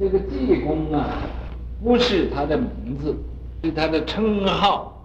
[0.00, 1.10] 这个济公啊，
[1.84, 3.14] 不是他的名字，
[3.62, 4.98] 是他的称号，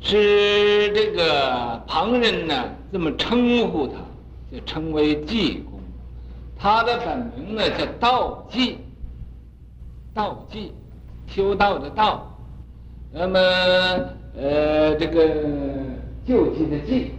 [0.00, 3.94] 是这个旁人呢这么称呼他，
[4.50, 5.78] 就称为济公。
[6.56, 8.78] 他的本名呢叫道济，
[10.12, 10.72] 道济，
[11.28, 12.36] 修道的道。
[13.12, 13.38] 那么
[14.36, 15.28] 呃，这个
[16.26, 17.12] 救济的济，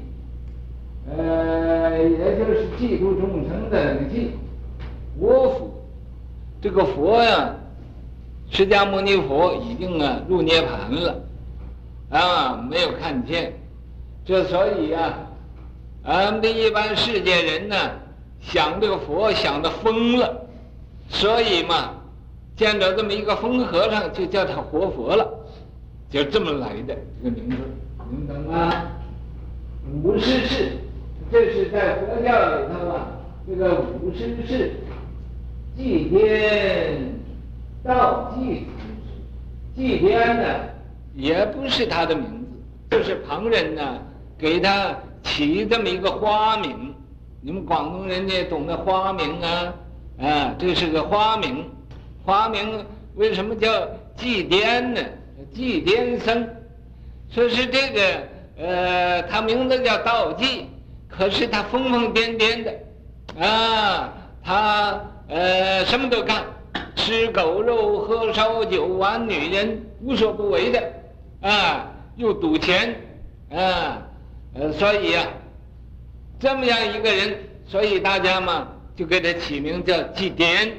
[1.09, 4.31] 呃，也就是济度众生的那个济。
[5.17, 5.71] 我府，
[6.65, 7.53] 这个佛呀，
[8.49, 11.21] 释迦牟尼佛已经啊入涅槃了，
[12.09, 13.53] 啊，没有看见，
[14.25, 15.13] 这所以啊，
[16.05, 17.75] 俺们的一般世界人呢，
[18.41, 20.41] 想这个佛想的疯了，
[21.07, 21.91] 所以嘛，
[22.55, 25.31] 见着这么一个疯和尚，就叫他活佛了，
[26.09, 27.57] 就这么来的这个名字，
[28.09, 28.73] 明白吗？
[30.01, 30.71] 五师事，
[31.31, 33.05] 这是在佛教里头啊，
[33.47, 34.71] 这个五师事。
[35.77, 36.97] 济癫
[37.83, 38.65] 道济
[39.75, 40.43] 济癫呢，
[41.13, 42.25] 也不是他的名
[42.89, 43.99] 字，就是旁人呢
[44.37, 46.95] 给他起这么一个花名。
[47.41, 49.73] 你们广东人家懂得花名啊？
[50.21, 51.69] 啊，这是个花名。
[52.23, 52.83] 花名
[53.15, 53.69] 为什么叫
[54.15, 55.01] 济癫呢？
[55.53, 56.47] 济癫僧，
[57.29, 58.01] 说是这个
[58.57, 60.67] 呃，他名字叫道济，
[61.09, 65.01] 可是他疯疯癫癫的啊，他。
[65.27, 66.43] 呃，什么都干，
[66.95, 70.79] 吃狗肉，喝烧酒，玩女人，无所不为的，
[71.41, 72.95] 啊，又赌钱，
[73.49, 74.01] 啊，
[74.53, 75.27] 呃，所以呀、啊，
[76.39, 80.69] 这么样一个人，所以大家嘛，就给他起名叫济癫。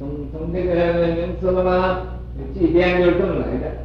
[0.00, 2.02] 懂懂这个名字了吗？
[2.52, 3.76] 济癫就是这么来的。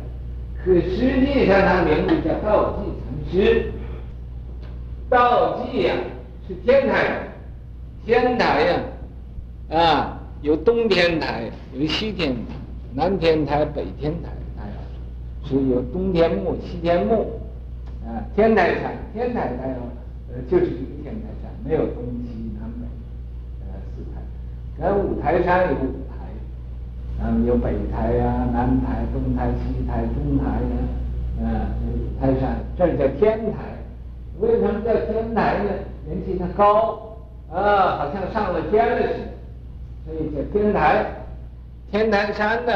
[0.64, 3.72] 可实际上他名字叫道济禅师。
[5.08, 5.94] 道济呀，
[6.48, 7.28] 是天台，
[8.06, 8.80] 天台呀。
[9.70, 12.42] 啊有东天台，有西天台，
[12.94, 14.78] 南天台、北天台，大家
[15.44, 17.40] 说是有东天目、西天目，
[18.06, 19.82] 啊，天台山，天台山有，
[20.34, 22.86] 呃，就是一个天台山，没有东西南北，
[23.66, 24.22] 呃，四台，
[24.78, 26.14] 跟五台山有五台，
[27.24, 33.58] 嗯，有北台呀、啊、南台、东台、西台、中台呀，啊，五台山，这叫天台。
[34.40, 35.70] 为什么叫天台呢？
[36.08, 37.18] 人气它高，
[37.52, 39.35] 啊，好像上了天了似的。
[40.06, 41.06] 所以叫天台，
[41.92, 42.72] 天台山呢，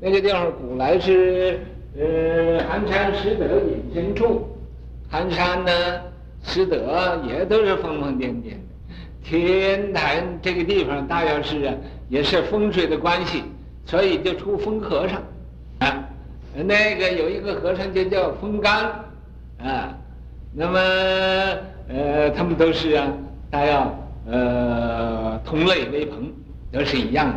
[0.00, 1.60] 那个地方古来是
[1.96, 4.48] 呃寒山拾得隐身处，
[5.08, 5.70] 寒山呢
[6.42, 8.56] 拾得也都是疯疯癫癫的。
[9.22, 11.74] 天台这个地方大约是啊，
[12.08, 13.44] 也是风水的关系，
[13.86, 15.22] 所以就出疯和尚
[15.78, 16.04] 啊。
[16.56, 18.90] 那个有一个和尚就叫疯干
[19.62, 19.96] 啊，
[20.52, 20.78] 那么
[21.88, 23.06] 呃他们都是啊，
[23.48, 23.96] 大要
[24.28, 26.32] 呃同类为朋。
[26.74, 27.34] 都是一样的。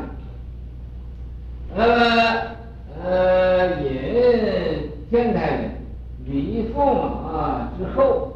[1.76, 2.58] 呃
[3.06, 5.72] 呃，引天台人
[6.26, 8.34] 礼驸马之后，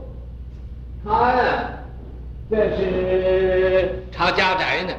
[1.03, 1.69] 他呀，
[2.51, 4.93] 这是查家宅呢，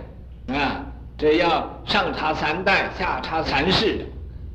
[0.58, 0.84] 啊，
[1.16, 4.04] 这要上查三代，下查三世的，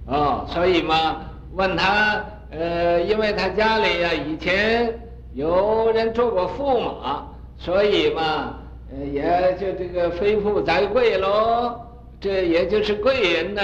[0.08, 1.22] 哦，所以嘛，
[1.54, 2.22] 问他，
[2.52, 4.94] 呃，因为他家里呀以前
[5.34, 7.26] 有人做过驸马，
[7.58, 8.54] 所以嘛。
[8.90, 11.76] 呃，也就这个非富则贵喽，
[12.22, 13.62] 这也就是贵人呢，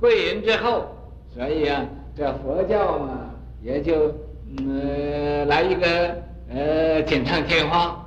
[0.00, 0.86] 贵人之后，
[1.32, 3.30] 所以啊，这佛教嘛，
[3.62, 4.12] 也就
[4.58, 6.16] 嗯来一个
[6.52, 8.04] 呃锦上添花，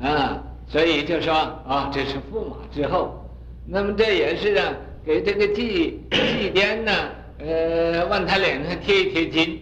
[0.00, 3.12] 啊，所以就说啊，这是驸马之后，
[3.66, 4.72] 那么这也是啊，
[5.04, 6.92] 给这个祭 祭奠呢，
[7.38, 9.60] 呃，往他脸上贴一贴金，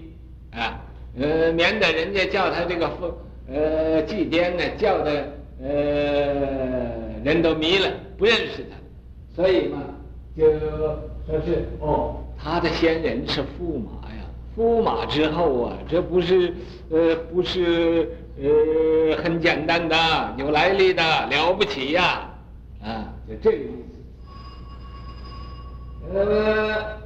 [0.52, 0.80] 啊，
[1.20, 3.12] 呃，免得人家叫他这个富
[3.52, 5.28] 呃祭奠呢叫的。
[5.66, 5.70] 呃，
[7.24, 8.76] 人都迷了，不认识他，
[9.34, 9.78] 所以嘛，
[10.36, 10.44] 就
[11.26, 14.26] 说是哦，他的先人是驸马呀，
[14.58, 16.52] 驸马之后啊，这不是
[16.90, 19.96] 呃不是呃很简单的，
[20.36, 22.28] 有来历的，了不起呀，
[22.82, 23.94] 啊，就这个意思。
[26.12, 26.98] 呃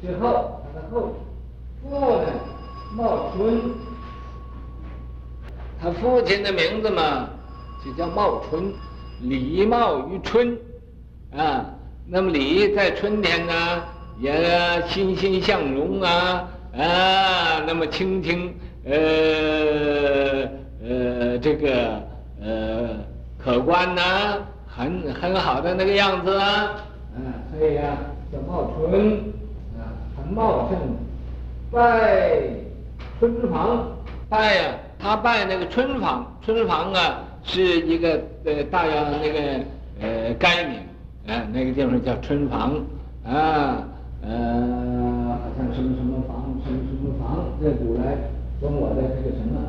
[0.00, 1.12] 之后他的后
[1.82, 2.26] 父呢，
[2.94, 3.60] 茂春，
[5.82, 7.30] 他父亲的名字嘛。
[7.86, 8.72] 就叫茂春，
[9.20, 10.58] 李茂于春，
[11.36, 11.64] 啊，
[12.04, 13.52] 那么李在春天呢，
[14.18, 18.52] 也欣欣向荣啊，啊，那么青青，
[18.84, 20.48] 呃
[20.82, 22.02] 呃，这个
[22.42, 22.88] 呃
[23.38, 26.44] 可观呐、啊，很很好的那个样子啊，
[27.14, 27.22] 啊，
[27.56, 27.96] 所以啊，
[28.32, 29.12] 叫茂春，
[29.78, 30.76] 啊，很茂盛，
[31.70, 32.42] 拜
[33.20, 33.86] 春房，
[34.28, 37.22] 拜呀、他拜那个春房，春房啊。
[37.46, 39.38] 是一个呃大约那个
[40.00, 40.80] 呃该名，
[41.26, 42.74] 哎，那个地方叫春房，
[43.24, 43.86] 啊，
[44.22, 48.18] 呃，好像什么什么房，什么什么房，这古来
[48.60, 49.60] 中国的这个什么？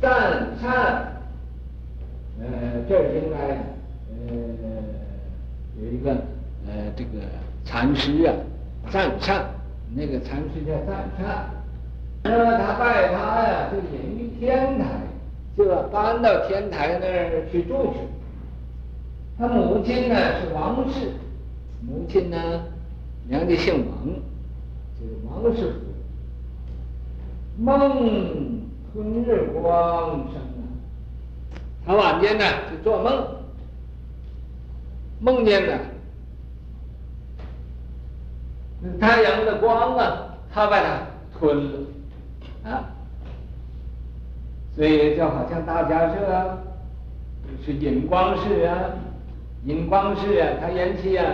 [0.00, 1.12] 赞善，
[2.40, 2.46] 呃，
[2.88, 3.36] 这儿应该
[4.28, 4.32] 呃
[5.82, 6.12] 有一个
[6.66, 7.10] 呃这个
[7.64, 8.32] 禅师啊，
[8.90, 9.44] 赞善，
[9.94, 11.50] 那个禅师叫赞善，
[12.22, 13.18] 那么他拜他，
[15.90, 18.00] 搬到天台那儿去住去。
[19.38, 21.12] 他母亲呢是王氏，
[21.80, 22.36] 母亲呢
[23.28, 24.06] 娘家姓王，
[24.98, 25.78] 就是王氏妇。
[27.62, 28.60] 梦
[28.92, 30.62] 春日光生啊，
[31.84, 33.26] 他晚间呢就做梦，
[35.20, 35.72] 梦见呢
[38.80, 41.00] 那太阳的光啊，他把它
[41.38, 41.78] 吞了
[42.64, 42.90] 啊，
[44.78, 46.56] 所以就好像大迦叶啊，
[47.66, 48.78] 是引光式啊。
[49.64, 51.24] 引光式啊，他延期啊，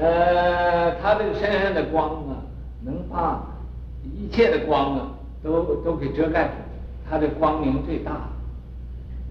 [0.00, 2.38] 呃，他这个身上的光啊，
[2.84, 3.44] 能把
[4.04, 5.08] 一切的光啊，
[5.42, 6.50] 都都给遮盖住，
[7.10, 8.12] 他的光明最大。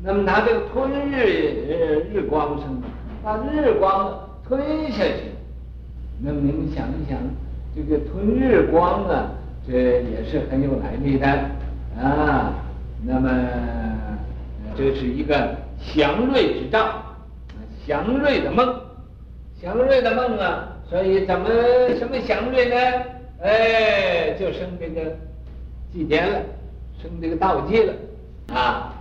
[0.04, 2.82] 那么他这个吞日日光生，
[3.24, 5.32] 把日光吞下去。
[6.22, 7.18] 那么你们想一想，
[7.74, 9.32] 这个吞日光啊，
[9.66, 11.26] 这也是很有来历的
[11.98, 12.54] 啊。
[13.04, 13.30] 那么
[14.78, 17.04] 这是一个祥瑞之兆。
[17.88, 18.82] 祥瑞的梦，
[19.60, 21.50] 祥瑞的梦啊，所以怎么
[21.98, 22.76] 什么祥瑞呢？
[23.42, 25.16] 哎，就生这个
[25.92, 26.40] 祭典了，
[27.02, 27.94] 生这个道济了
[28.54, 28.94] 啊。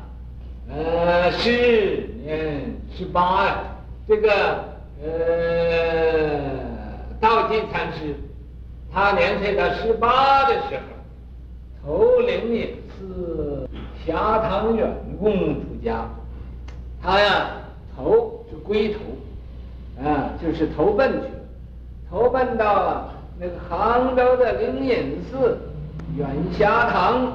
[0.70, 2.62] 呃，十年
[2.96, 3.58] 十八呀，
[4.06, 4.64] 这个
[5.02, 6.40] 呃
[7.20, 8.14] 道济禅师，
[8.90, 10.78] 他年岁到十八的时
[11.84, 13.57] 候，投灵隐寺
[14.08, 14.90] 霞堂远
[15.20, 16.08] 公出家，
[17.00, 17.50] 他呀
[17.94, 18.36] 投。
[18.64, 18.98] 归投，
[20.06, 21.28] 啊，就是投奔去，
[22.10, 23.08] 投奔到
[23.38, 25.58] 那个杭州的灵隐寺
[26.18, 27.32] 远霞堂，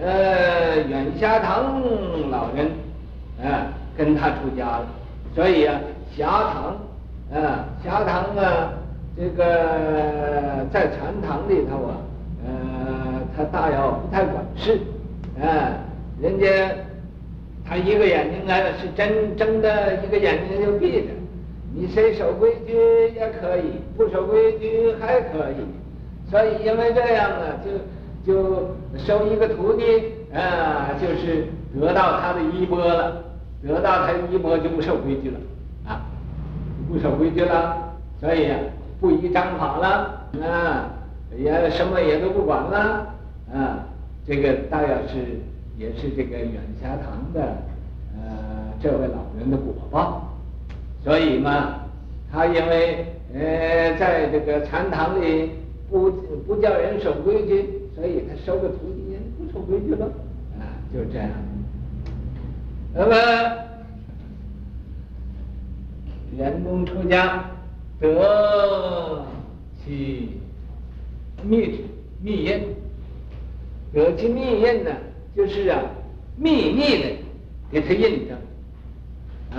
[0.00, 1.82] 呃，远霞堂
[2.30, 2.70] 老人，
[3.42, 4.86] 啊，跟他出家了。
[5.34, 5.78] 所以啊，
[6.16, 8.72] 霞堂，啊，霞堂啊，
[9.18, 11.96] 这个在禅堂里头啊，
[12.46, 14.80] 呃，他大要不太管事，
[15.42, 15.76] 啊，
[16.20, 16.46] 人家。
[17.66, 21.06] 他一个眼睛来了是睁睁的，一个眼睛就闭着。
[21.74, 22.74] 你谁守规矩
[23.14, 25.64] 也可以，不守规矩还可以。
[26.30, 29.82] 所以因为这样呢，就就收一个徒弟
[30.34, 33.24] 啊，就是得到他的衣钵了，
[33.66, 35.40] 得到他的衣钵就不守规矩了
[35.86, 36.02] 啊，
[36.86, 38.58] 不守规矩了，所以啊
[39.00, 40.92] 不依章法了啊，
[41.34, 43.06] 也什么也都不管了
[43.54, 43.86] 啊，
[44.26, 45.40] 这个大约是。
[45.76, 47.56] 也是这个远霞堂的
[48.14, 50.32] 呃这位老人的果报，
[51.02, 51.80] 所以嘛，
[52.30, 55.50] 他因为呃在这个禅堂里
[55.90, 56.10] 不
[56.46, 60.06] 不叫人守规矩，所以他收个徒弟人不守规矩了，
[60.58, 60.62] 啊，
[60.92, 61.28] 就这样。
[62.94, 63.14] 那么
[66.36, 67.50] 圆公出家
[68.00, 69.26] 得
[69.84, 70.40] 其
[71.42, 71.80] 密
[72.22, 72.62] 密印，
[73.92, 74.90] 得其密印呢？
[75.36, 75.80] 就是啊，
[76.36, 77.08] 秘密的
[77.70, 78.38] 给他印证，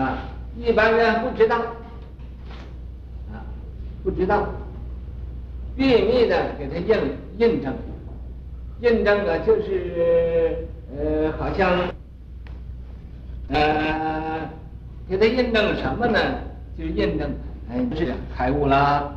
[0.02, 0.20] 啊，
[0.58, 1.58] 一般人不知道，
[3.32, 3.44] 啊，
[4.04, 4.48] 不知道，
[5.76, 6.98] 秘密的给他印
[7.38, 7.74] 印证，
[8.80, 10.66] 印证啊，就是
[10.98, 11.90] 呃，好像，
[13.50, 14.50] 呃，
[15.10, 16.20] 给他印证什么呢？
[16.78, 17.30] 就是印证，
[17.70, 19.14] 哎，不是开悟了，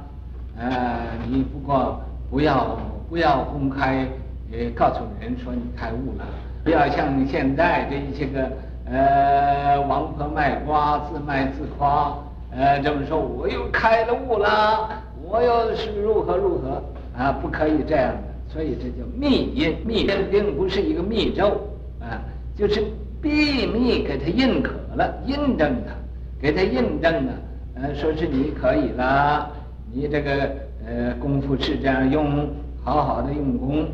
[0.57, 2.01] 呃，你不过
[2.31, 2.77] 不要
[3.09, 4.09] 不要公开，
[4.51, 6.27] 呃，告诉人说你开悟了。
[6.69, 8.47] 不要像现在这一些个
[8.93, 12.15] 呃王婆卖瓜，自卖自夸，
[12.51, 14.91] 呃这么说，我又开了悟了，
[15.27, 16.83] 我又是如何如何
[17.17, 18.53] 啊，不可以这样的。
[18.53, 21.59] 所以这叫密印，密印并不是一个密咒
[22.03, 22.21] 啊，
[22.55, 22.85] 就是
[23.23, 25.95] 秘密给他印可了，印证他，
[26.39, 27.33] 给他印证了，
[27.77, 29.51] 呃，说是你可以了，
[29.91, 30.51] 你这个
[30.87, 32.47] 呃功夫是这样用，
[32.85, 33.87] 好好的用功，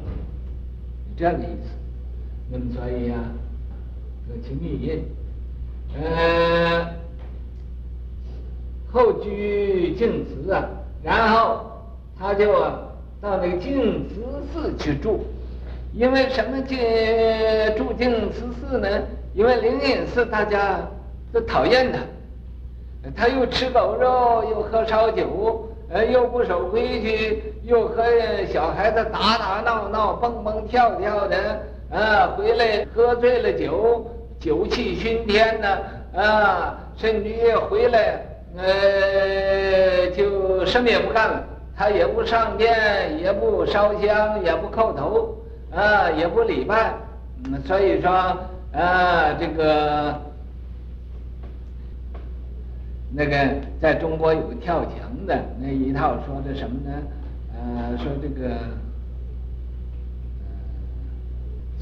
[1.16, 1.83] 这个意思。
[2.50, 3.16] 那么所以呀，
[4.28, 5.02] 得其密印，
[5.98, 6.86] 呃，
[8.92, 10.68] 后居净慈啊，
[11.02, 11.64] 然后
[12.18, 12.78] 他就啊
[13.20, 14.22] 到那个净慈
[14.52, 15.24] 寺去住，
[15.94, 16.76] 因为什么去
[17.78, 18.88] 住净慈寺呢？
[19.34, 20.80] 因为灵隐寺大家
[21.32, 21.98] 都讨厌他，
[23.16, 28.04] 他又吃狗肉，又喝烧酒，呃，又不守规矩，又和
[28.52, 31.62] 小孩子打打闹闹，蹦蹦跳跳的。
[31.94, 34.04] 啊，回来喝醉了酒，
[34.40, 35.78] 酒气熏天呢，
[36.20, 38.20] 啊，甚至于回来，
[38.56, 41.44] 呃，就什么也不干了，
[41.76, 45.36] 他也不上殿，也不烧香，也不叩头，
[45.72, 46.94] 啊，也不礼拜。
[47.44, 48.10] 嗯，所以说，
[48.72, 50.20] 啊，这个
[53.12, 53.36] 那个
[53.80, 56.92] 在中国有个跳墙的那一套说的什么呢？
[57.54, 58.56] 呃，说这个。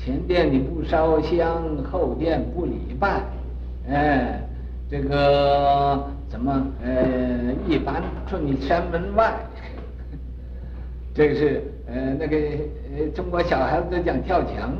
[0.04, 3.22] 前殿你不烧香，后殿不礼拜，
[3.88, 4.40] 哎，
[4.90, 9.32] 这个怎么呃，一般说你山门外，
[11.14, 14.74] 这个是呃那个呃中国小孩子都讲跳墙，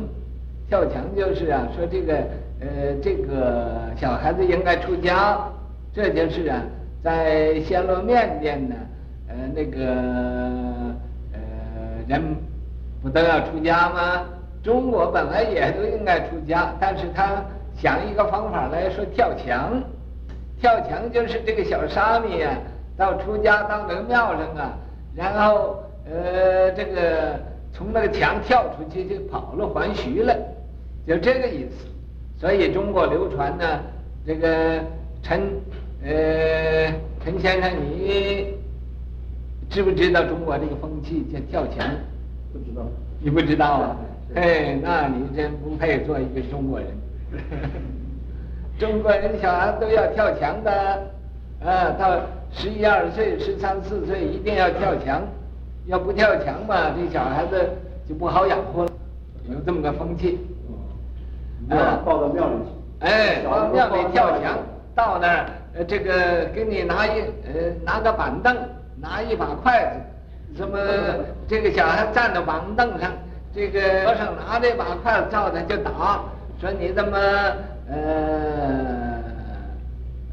[0.69, 2.15] 跳墙就是啊说这个
[2.59, 2.69] 呃
[3.01, 5.39] 这个小孩子应该出家，
[5.95, 6.61] 这就是啊
[7.05, 8.75] 在暹罗缅甸呢
[9.29, 9.87] 呃那个
[11.33, 11.39] 呃
[12.09, 12.21] 人
[13.01, 14.25] 不都要出家吗？
[14.63, 17.45] 中国本来也都应该出家，但是他
[17.77, 19.83] 想一个方法来说跳墙，
[20.61, 22.57] 跳墙就是这个小沙弥啊，
[22.97, 24.79] 到出家当那个庙上啊，
[25.17, 27.41] 然后呃这个
[27.73, 30.37] 从那个墙跳出去就跑了还俗了，
[31.07, 31.89] 就这个意思。
[32.39, 33.81] 所以中国流传呢，
[34.25, 34.79] 这个
[35.23, 35.41] 陈
[36.05, 36.93] 呃
[37.25, 38.55] 陈先生，你
[39.69, 41.85] 知不知道中国这个风气叫跳墙？
[42.53, 42.83] 不知道。
[43.21, 43.97] 你不知道啊？
[44.35, 46.89] 哎，那你真不配做一个中国人。
[48.79, 50.73] 中国人小孩都要跳墙的，
[51.65, 52.21] 啊，到
[52.51, 55.23] 十一二岁、十三四岁一定要跳墙，
[55.87, 57.69] 要不跳墙嘛，这小孩子
[58.09, 58.91] 就不好养活了。
[59.51, 60.39] 有这么个风气。
[61.69, 63.07] 啊，抱到庙里去。
[63.07, 64.59] 哎，到庙里跳墙，
[64.95, 68.57] 到那儿，呃，这个给你拿一呃拿个板凳，
[68.97, 70.79] 拿一把筷子，什么
[71.47, 73.13] 这个小孩站到板凳上。
[73.55, 76.23] 这个和尚拿着一把筷子照他就打，
[76.59, 77.19] 说你怎么
[77.87, 77.95] 呃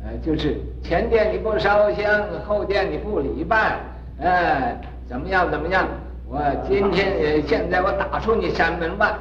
[0.04, 3.78] 呃就是前殿你不烧香，后殿你不礼拜，
[4.22, 5.86] 哎怎么样怎么样？
[6.30, 9.14] 我今天现在我打出你山门外，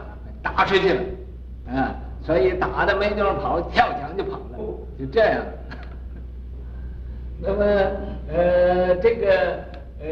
[0.43, 1.01] 打出去了，
[1.75, 4.59] 啊，所以打的没地方跑，跳墙就跑了，
[4.97, 5.43] 就这样。
[7.43, 7.65] 那么
[8.33, 9.59] 呃这个
[10.01, 10.07] 呃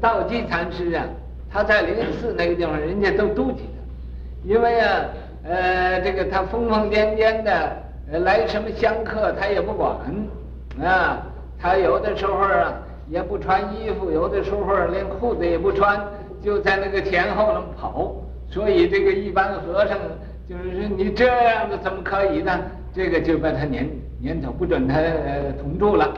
[0.00, 1.04] 道济禅师啊。
[1.52, 5.04] 他在灵隐寺那个地方，人家都妒忌他，因为啊，
[5.42, 7.76] 呃，这个他疯疯癫癫的，
[8.12, 9.96] 呃来什么香客他也不管，
[10.80, 11.26] 啊，
[11.58, 12.72] 他有的时候啊
[13.08, 16.00] 也不穿衣服，有的时候连裤子也不穿，
[16.40, 18.14] 就在那个前后那么跑，
[18.48, 19.98] 所以这个一般和尚
[20.48, 22.60] 就是说你这样子怎么可以呢？
[22.94, 23.88] 这个就把他撵
[24.20, 26.14] 撵走，不准他呃同住了，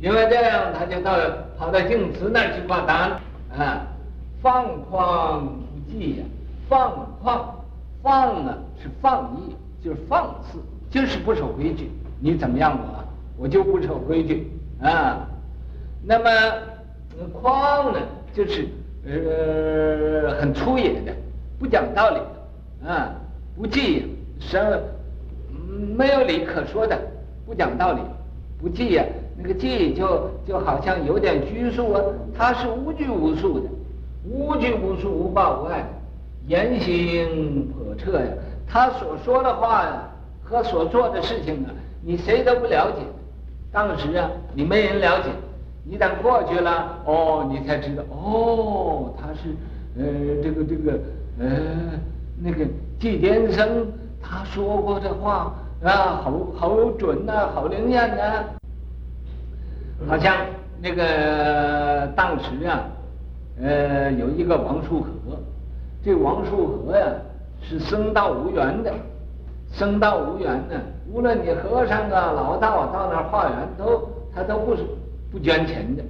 [0.00, 1.12] 因为这样他就到
[1.58, 3.12] 跑到净慈那儿去挂单。
[3.58, 3.86] 啊，
[4.42, 6.24] 放旷不羁呀，
[6.68, 7.40] 放旷，
[8.02, 10.58] 放呢是放逸，就是放肆，
[10.90, 11.90] 就是不守规矩。
[12.20, 13.04] 你怎么样我，
[13.44, 15.26] 我就不守规矩啊。
[16.04, 16.30] 那么
[17.42, 17.98] 旷呢，
[18.34, 18.68] 就是
[19.06, 21.14] 呃很粗野的，
[21.58, 23.14] 不讲道理的啊，
[23.56, 24.02] 不羁，
[24.38, 24.78] 什么
[25.96, 26.98] 没有理可说的，
[27.46, 28.00] 不讲道理，
[28.60, 29.04] 不羁呀。
[29.38, 32.00] 那个戒就就好像有点拘束啊，
[32.36, 33.68] 他是无拘无束的，
[34.24, 35.84] 无拘无束，无抱无碍，
[36.46, 38.26] 言行叵测呀。
[38.66, 40.08] 他所说的话呀，
[40.42, 41.70] 和所做的事情啊，
[42.02, 43.02] 你谁都不了解。
[43.70, 45.28] 当时啊，你没人了解，
[45.84, 49.54] 你等过去了，哦，你才知道，哦，他是
[49.98, 50.98] 呃这个这个
[51.38, 51.46] 呃
[52.42, 52.64] 那个
[52.98, 53.86] 季天生
[54.20, 58.44] 他说过的话啊，好好准呐、好灵验呐、
[60.04, 60.36] 好像
[60.80, 62.84] 那个当时啊，
[63.62, 65.08] 呃，有一个王树和，
[66.04, 67.06] 这王树和呀
[67.62, 68.92] 是僧道无缘的，
[69.72, 70.78] 僧道无缘呢，
[71.10, 74.82] 无论你和尚啊、老道到那儿化缘，都他都不是
[75.32, 76.02] 不捐钱的，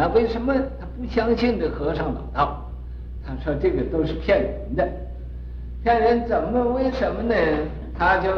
[0.00, 2.62] 啊，为什么他不相信这和尚老道？
[3.26, 4.88] 他说这个都是骗人的，
[5.82, 7.34] 骗人怎么为什么呢？
[7.98, 8.30] 他就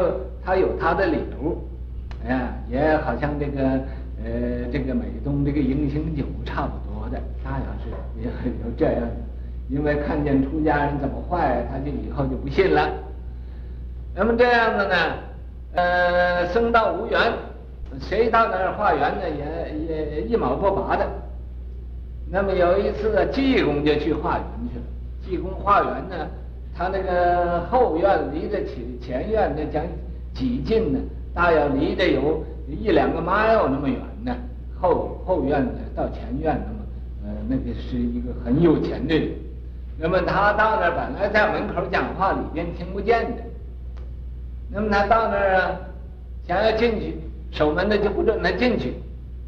[0.43, 1.55] 他有他的理由，
[2.27, 3.79] 哎呀，也好像这个。
[4.23, 9.15] 呃，这个美东这个迎星酒差不多的，大概是也有这样的，
[9.69, 12.89] 因为看见出家人怎么坏，他就以后就不信了。
[14.13, 14.95] 那么这样子呢，
[15.73, 17.31] 呃，僧道无缘，
[18.01, 21.07] 谁到那儿化缘呢，也也一毛不拔的。
[22.29, 24.85] 那么有一次，济公就去化缘去了。
[25.25, 26.27] 济公化缘呢，
[26.75, 29.83] 他那个后院离着前前院那讲
[30.33, 30.99] 几近呢，
[31.33, 33.97] 大约离着有一两个 mile 那么远。
[34.79, 36.79] 后后院的，到前院那么，
[37.25, 39.31] 呃，那个是一个很有钱的人。
[39.97, 43.43] 那么他到那儿本来在门口讲话，里边听不见的。
[44.71, 45.71] 那么他到那儿啊，
[46.47, 47.17] 想要进去，
[47.51, 48.93] 守门的就不准他进去，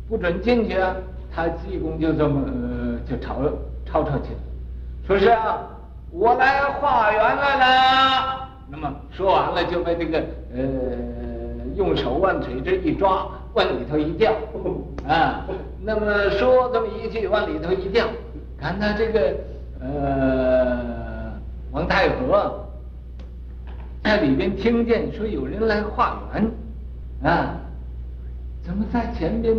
[0.09, 0.95] 不准进去啊！
[1.33, 3.37] 他济公就这么、呃、就吵
[3.85, 5.65] 吵吵起来，说是啊，
[6.11, 8.49] 我来化缘来了。
[8.69, 10.19] 那么说完了就被这个
[10.53, 10.61] 呃
[11.77, 14.33] 用手腕腿这一抓，往里头一掉
[15.07, 15.45] 啊。
[15.83, 18.05] 那么说这么一句往里头一掉，
[18.57, 19.35] 看他这个
[19.81, 21.33] 呃
[21.71, 22.67] 王太和
[24.03, 26.51] 在里边听见说有人来化缘
[27.23, 27.55] 啊，
[28.63, 29.55] 怎么在前边？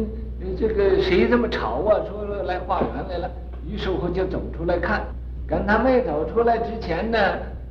[0.59, 2.03] 这个谁这么吵啊？
[2.09, 3.31] 说来化缘来了，
[3.69, 5.03] 于是乎就走出来看。
[5.47, 7.19] 赶他没走出来之前呢，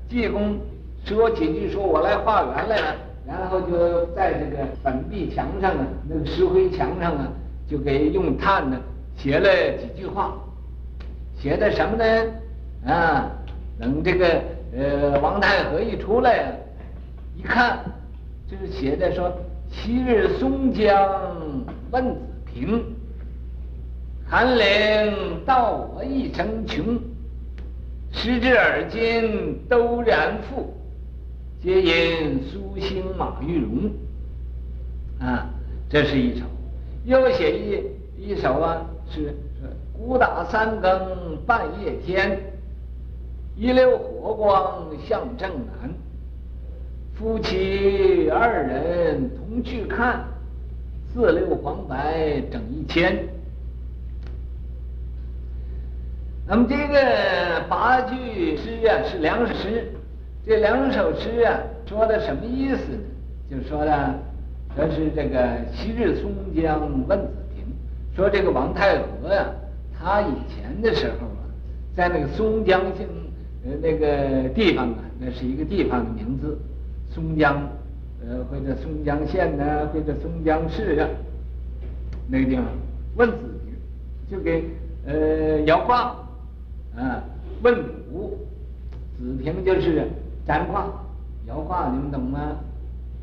[0.09, 0.57] 济公
[1.03, 7.27] 说几句，说我来化缘来了，然后就在这个粉壁墙上啊，那个石灰墙上啊，
[7.67, 8.77] 就给用炭呢
[9.15, 10.35] 写了几句话，
[11.37, 12.91] 写的什么呢？
[12.91, 13.31] 啊，
[13.79, 14.41] 等这个
[14.75, 16.53] 呃王太和一出来，
[17.35, 17.79] 一看，
[18.49, 19.31] 就是写的说：
[19.69, 20.93] 昔日松江
[21.91, 22.15] 问子。
[22.53, 22.83] 平，
[24.27, 26.99] 寒林道我一生穷，
[28.11, 30.73] 时至而今都然富，
[31.61, 33.91] 皆因苏兴马玉荣。
[35.19, 35.47] 啊，
[35.87, 36.45] 这是一首。
[37.05, 39.35] 又写一一首啊，是是
[39.93, 42.39] 鼓打三更半夜天，
[43.55, 45.91] 一溜火光向正南，
[47.13, 50.25] 夫妻二人同去看。
[51.13, 53.27] 四六黄白整一千。
[56.47, 59.91] 那么这个八句诗啊是两首诗，
[60.45, 62.99] 这两首诗啊说的什么意思呢？
[63.49, 64.15] 就说的，
[64.75, 67.65] 说是这个昔日松江问子平，
[68.15, 69.53] 说这个王太和呀、啊，
[69.97, 71.43] 他以前的时候啊，
[71.95, 73.07] 在那个松江县
[73.65, 76.57] 呃那个地方啊，那是一个地方的名字，
[77.09, 77.61] 松江。
[78.23, 81.09] 呃，或者松江县呢，或者松江市啊，
[82.27, 82.63] 那个地方
[83.15, 83.73] 问子平，
[84.29, 84.63] 就给
[85.07, 86.15] 呃摇卦
[86.95, 87.23] 啊
[87.63, 87.75] 问
[88.11, 88.37] 卜，
[89.17, 90.07] 子平就是
[90.45, 90.85] 占卦
[91.47, 92.39] 摇卦，你们懂吗？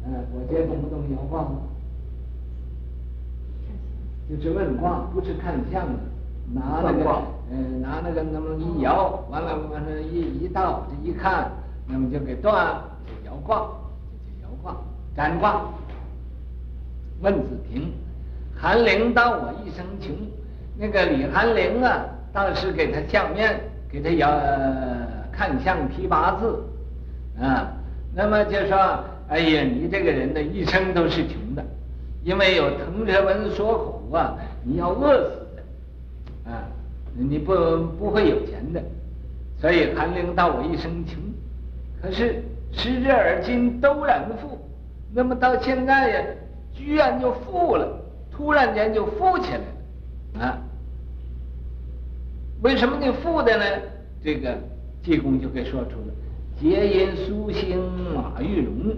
[0.04, 1.46] 嗯、啊，我这懂不懂摇卦？
[4.28, 5.98] 就是问卦，不是看相的，
[6.52, 11.50] 拿那个嗯、呃、拿那个那么一摇，完了完了，一一倒这一看，
[11.86, 13.68] 那么就给断，就摇卦。
[15.16, 15.62] 占卦，
[17.22, 17.90] 问子平，
[18.54, 20.14] 韩玲道我一生穷。
[20.76, 23.58] 那个李韩玲啊，当时给他相面，
[23.90, 24.30] 给他要
[25.32, 26.62] 看相批八字，
[27.40, 27.72] 啊，
[28.14, 31.64] 那么就说，哎呀，你这个人呢一生都是穷的，
[32.24, 36.64] 因为有藤蛇纹锁苦啊，你要饿死的，啊，
[37.14, 37.54] 你不
[37.98, 38.82] 不会有钱的，
[39.60, 41.16] 所以韩林道我一生穷，
[42.02, 44.58] 可是时至而今都然富。
[45.14, 46.24] 那么到现在呀，
[46.74, 50.58] 居然就富了，突然间就富起来了，啊？
[52.62, 53.64] 为什么你富的呢？
[54.24, 54.58] 这个
[55.02, 56.12] 济公就给说出了，
[56.60, 57.80] 皆因苏兴
[58.12, 58.96] 马玉荣，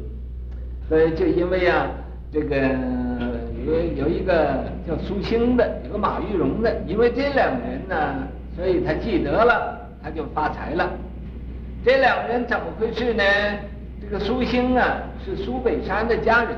[0.88, 1.86] 所以就因为啊，
[2.32, 2.56] 这个
[3.66, 10.90] 有有一个叫苏兴的，有个马玉荣的，因为这两个人呢，所以他记得了，他就发财了。
[11.84, 13.22] 这两个人怎么回事呢？
[14.00, 16.52] 这个苏兴啊，是苏北山的家人。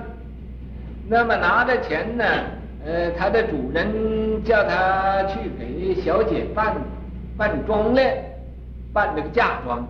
[1.08, 2.24] 那么拿着钱呢，
[2.86, 6.76] 呃，他的主人叫他去给小姐办
[7.36, 8.14] 办妆奁，
[8.92, 9.84] 办这个嫁妆，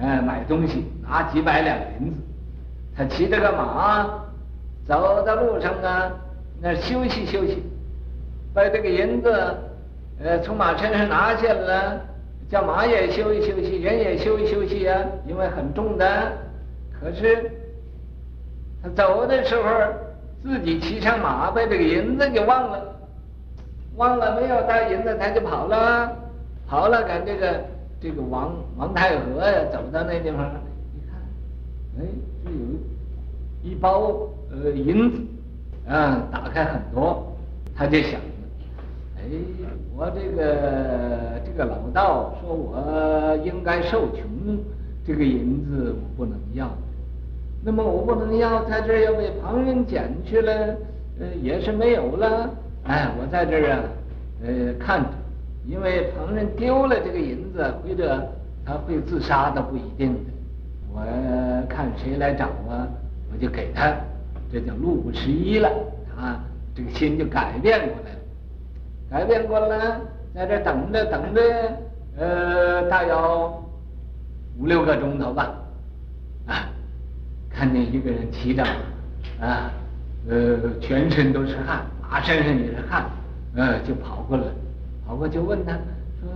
[0.00, 2.16] 呃，买东西拿几百两银子。
[2.96, 4.08] 他骑着个马，
[4.86, 6.10] 走到路上啊，
[6.60, 7.62] 那休息休息，
[8.54, 9.56] 把这个银子，
[10.22, 11.98] 呃，从马车上拿下来，
[12.48, 16.06] 叫马也休息休息，人也休息休息呀，因为很重的。
[17.00, 17.50] 可是
[18.82, 19.62] 他走的时候，
[20.42, 22.96] 自己骑上马，把这个银子给忘了，
[23.96, 26.10] 忘了没有带银子，他就跑了，
[26.68, 27.60] 跑了，赶这个
[28.00, 30.46] 这个王王太和呀，走到那地方，
[30.94, 31.18] 一看，
[31.98, 32.06] 哎，
[32.44, 35.18] 这有一包呃银子，
[35.88, 37.36] 啊，打开很多，
[37.74, 38.20] 他就想，
[39.16, 39.22] 哎，
[39.96, 44.22] 我这个这个老道说我应该受穷，
[45.04, 46.70] 这个银子我不能要。
[47.64, 50.52] 那么我不能要，在这儿要被旁人捡去了，
[51.18, 52.48] 呃，也是没有了。
[52.84, 53.82] 哎，我在这儿啊，
[54.46, 55.08] 呃，看着，
[55.68, 58.26] 因为旁人丢了这个银子，或者
[58.64, 60.30] 他会自杀都不一定的。
[60.90, 61.02] 我
[61.68, 62.88] 看谁来找啊，
[63.30, 63.94] 我就给他，
[64.50, 65.68] 这叫路不拾遗了。
[66.18, 66.40] 啊，
[66.74, 68.18] 这个心就改变过来了，
[69.10, 70.00] 改变过来，
[70.34, 71.40] 在这等着等着，
[72.16, 73.14] 呃，大约
[74.58, 75.54] 五六个钟头吧，
[76.46, 76.70] 啊。
[77.50, 78.64] 看见一个人骑着，
[79.40, 79.70] 啊，
[80.28, 83.04] 呃，全身都是汗，马身上也是汗，
[83.54, 84.44] 呃，就跑过来，
[85.08, 85.72] 跑过去问他
[86.20, 86.28] 说：“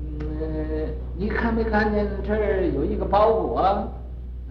[0.00, 3.60] 嗯，你看没看见这儿有一个包裹？”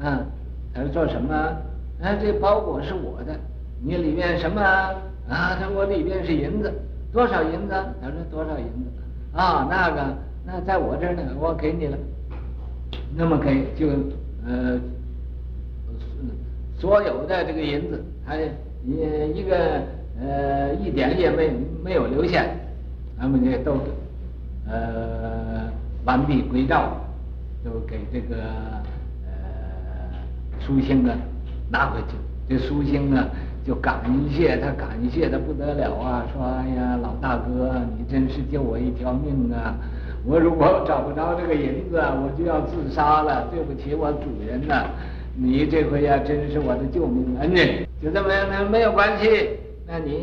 [0.03, 0.25] 嗯，
[0.73, 1.33] 他说做什么？
[1.33, 3.33] 啊，这包裹是我的，
[3.81, 4.93] 你里面什么啊？
[5.29, 6.69] 啊，他说我里面是银子，
[7.13, 7.73] 多少银子？
[8.01, 8.91] 他说多少银子？
[9.33, 11.97] 啊，那个，那在我这儿呢，我给你了。
[13.15, 13.87] 那么给就
[14.45, 14.77] 呃，
[16.77, 19.81] 所有的这个银子，他一一个
[20.21, 21.49] 呃一点也没
[21.81, 22.45] 没有留下，
[23.19, 23.79] 他们就都
[24.69, 25.71] 呃
[26.05, 26.91] 完璧归赵，
[27.63, 28.35] 就给这个
[29.25, 29.31] 呃
[30.59, 31.15] 苏兴啊
[31.71, 32.15] 拿回去。
[32.49, 33.27] 这苏兴啊
[33.65, 33.99] 就感
[34.31, 39.75] 谢他，感谢的不得了啊，说哎呀老大哥，你真是救我一条命啊！
[40.23, 43.47] 我如果找不着这个银子，我就要自杀了。
[43.51, 44.85] 对不起，我主人呐，
[45.35, 47.85] 你这回呀，真是我的救命恩人。
[48.01, 49.57] 就这么样，那没有关系。
[49.85, 50.13] 那你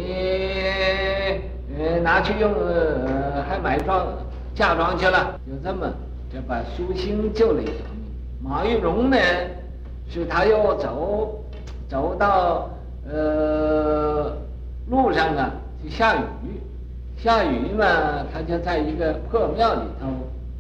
[1.79, 4.07] 呃拿去用，呃、还买装
[4.55, 5.39] 嫁妆去了。
[5.47, 5.93] 就这么，
[6.33, 8.05] 就把苏青救了一条命。
[8.43, 9.17] 马玉荣呢，
[10.09, 11.43] 是他又走，
[11.89, 12.71] 走到
[13.11, 14.37] 呃
[14.89, 15.51] 路上啊，
[15.83, 16.21] 就下雨。
[17.17, 20.07] 下雨嘛，他就在一个破庙里头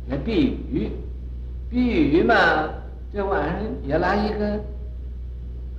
[0.09, 0.90] 来避雨。
[1.70, 2.35] 避雨嘛，
[3.12, 4.59] 这晚上也来一个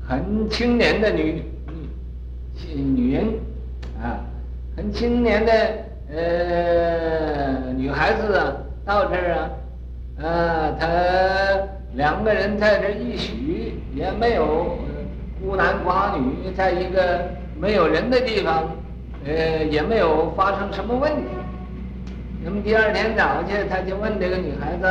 [0.07, 1.41] 很青年的女
[2.75, 3.25] 女女人
[4.01, 4.19] 啊，
[4.75, 5.53] 很青年的
[6.13, 8.53] 呃女孩子啊，
[8.85, 9.49] 到这儿啊，
[10.21, 10.87] 啊，他
[11.93, 14.77] 两个人在这一许，也没有
[15.41, 17.21] 孤男寡女，在一个
[17.59, 18.69] 没有人的地方。
[19.27, 21.23] 呃，也没有发生什么问题。
[22.43, 24.85] 那么第二天早去，他就问这个女孩子：“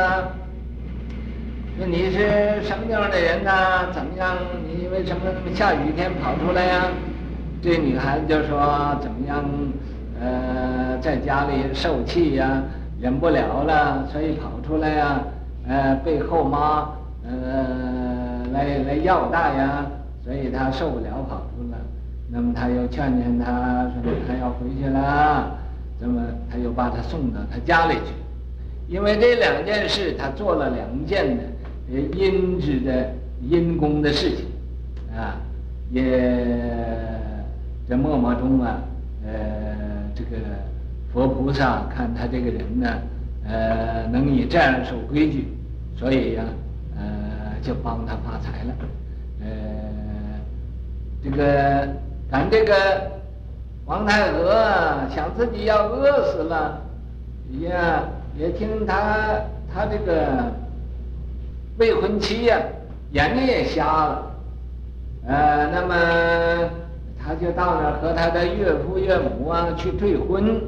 [1.79, 3.93] 说你是什么样的人呢？
[3.93, 4.35] 怎么样？
[4.67, 6.89] 你为什么那么下雨天跑出来呀？”
[7.65, 9.43] 这女孩子就说：“怎么样？
[10.21, 12.61] 呃，在家里受气呀，
[13.01, 15.19] 忍不了了，所以跑出来呀。
[15.67, 16.91] 呃，被后妈
[17.27, 19.83] 呃来来要带呀，
[20.23, 21.77] 所以她受不了，跑出来。”
[22.29, 25.57] 那么他又劝劝她，说她要回去了，
[25.99, 28.13] 那么他又把她送到他家里去，
[28.87, 31.43] 因为这两件事，他做了两件的
[31.91, 34.45] 呃阴质的阴功的事情，
[35.17, 35.37] 啊，
[35.91, 36.03] 也
[37.87, 38.79] 在默默中啊，
[39.25, 39.33] 呃，
[40.15, 40.37] 这个
[41.13, 42.89] 佛菩萨看他这个人呢，
[43.47, 45.47] 呃，能以这样守规矩，
[45.97, 46.43] 所以呀、
[46.97, 47.03] 呃，
[47.61, 48.73] 就帮他发财了，
[49.41, 49.47] 呃，
[51.23, 51.87] 这个。
[52.27, 52.73] 咱这个
[53.85, 54.51] 王太和
[55.13, 56.81] 想自己要饿死了，
[57.51, 57.69] 也
[58.35, 59.39] 也听他
[59.71, 60.51] 他这个
[61.77, 62.65] 未婚妻呀、啊、
[63.11, 64.31] 眼也瞎了，
[65.27, 66.69] 呃，那么
[67.25, 70.61] 他就到那儿和他的岳父岳母啊去退婚。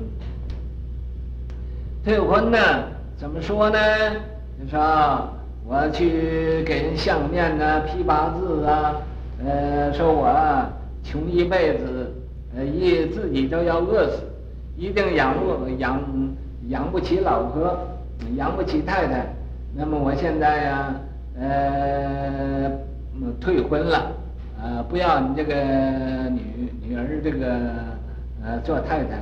[2.03, 2.57] 退婚呢，
[3.17, 3.77] 怎么说呢？
[4.59, 5.29] 就说
[5.65, 8.95] 我去给人相面呢，批八字啊，
[9.45, 10.33] 呃，说我。
[11.03, 12.13] 穷一辈子，
[12.53, 14.23] 呃，一自己都要饿死，
[14.75, 16.01] 一定养不养
[16.67, 17.77] 养不起老婆，
[18.35, 19.25] 养不起太太。
[19.73, 20.95] 那么我现在呀，
[21.39, 22.69] 呃，
[23.39, 24.11] 退婚了，
[24.61, 25.53] 呃，不要你这个
[26.29, 27.45] 女女儿这个
[28.43, 29.19] 呃做太太。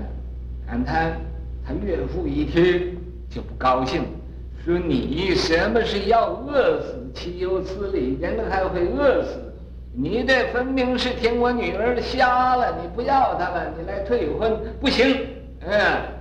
[0.68, 1.12] 感叹
[1.66, 2.98] 他岳父一听
[3.30, 4.04] 就不高兴，
[4.66, 6.96] 说你什么是要饿死？
[7.14, 8.18] 岂有此理！
[8.20, 9.40] 人还会饿死？
[9.94, 15.18] 你这分明是听我女儿瞎了，你不要她了，你来退婚不行。
[15.62, 15.80] 嗯，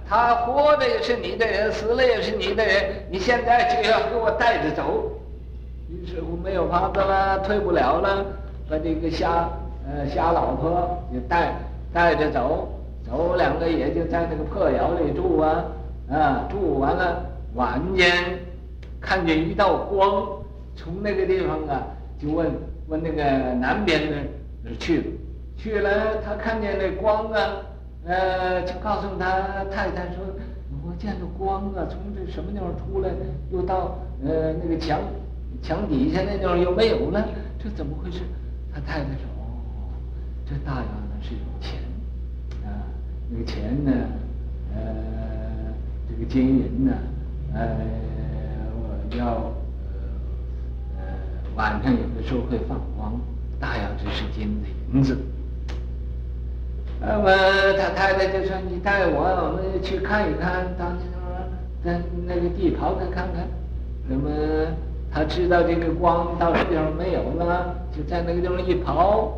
[0.09, 5.11] 她活的也是你的人，死了也是你的人，你现在就要给我带着走。
[5.89, 8.27] 于是乎没有法子了，退不了了，
[8.69, 9.49] 把这个瞎
[9.87, 11.55] 呃瞎老婆也带
[11.93, 12.69] 带着走，
[13.07, 15.65] 走两个也就在那个破窑里住啊
[16.11, 17.25] 啊，住完了
[17.55, 18.13] 晚间
[19.01, 20.27] 看见一道光
[20.77, 21.83] 从那个地方啊
[22.19, 22.51] 就问。
[22.87, 23.23] 问那个
[23.55, 24.17] 南边的
[24.79, 25.05] 去了，
[25.57, 27.57] 去了他看见那光啊，
[28.05, 30.23] 呃，就告诉他太太说
[30.85, 33.09] ：“我见着光啊，从这什么地方出来，
[33.51, 35.01] 又到呃那个墙
[35.63, 37.27] 墙底下那地方又没有了，
[37.59, 38.21] 这怎么回事？”
[38.75, 39.95] 他太太说：“哦，
[40.45, 41.79] 这大约呢是有钱
[42.65, 42.91] 啊，
[43.31, 43.93] 那个钱呢，
[44.75, 44.81] 呃，
[46.09, 46.93] 这个金银呢，
[47.55, 47.79] 呃，
[48.75, 51.03] 我要呃呃。”
[51.55, 53.15] 晚上有的时候会放光，
[53.61, 55.17] 大约这是金子银子。
[57.01, 57.31] 那么
[57.79, 60.99] 他太太就说：“你带我，我们去看一看，当
[61.85, 63.47] 那个那个地刨开看看。”
[64.09, 64.29] 那么
[65.15, 69.31] 他知道这个光到这地方没有了，就在那个地方一刨，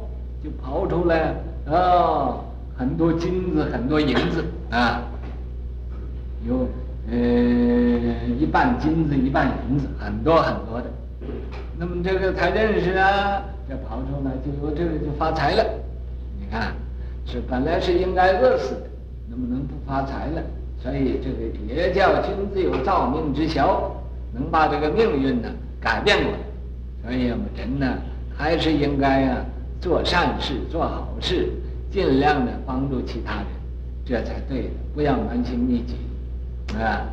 [0.42, 1.34] 就刨出来
[1.66, 2.42] 哦，
[2.74, 5.02] 很多金子，很多银子啊，
[6.48, 6.66] 有
[7.10, 7.16] 呃
[8.38, 10.86] 一半金子，一半银子，很多很多的。
[11.78, 15.62] 那么这个才认识啊，这刨出来就有这个就发财了。
[16.40, 16.72] 你看，
[17.26, 18.88] 是本来是应该饿死的，
[19.28, 20.42] 能不能不发财了？
[20.82, 23.90] 所以这个也叫君子有造命之效，
[24.32, 25.48] 能把这个命运呢
[25.80, 26.32] 改变过。
[27.04, 27.86] 所以我们人呢，
[28.36, 29.44] 还是应该啊
[29.80, 31.48] 做善事，做好事。
[31.88, 33.46] 尽量的帮助其他人，
[34.04, 35.96] 这才对的，不要蛮行匿己，
[36.78, 37.06] 啊。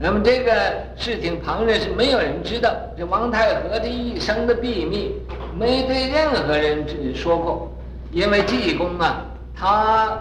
[0.00, 0.52] 那么这个
[0.96, 5.12] 事情旁人是没有人知道，这王太和这一生的秘密，
[5.56, 6.84] 没对任何人
[7.14, 7.70] 说过，
[8.10, 10.18] 因为济公啊，他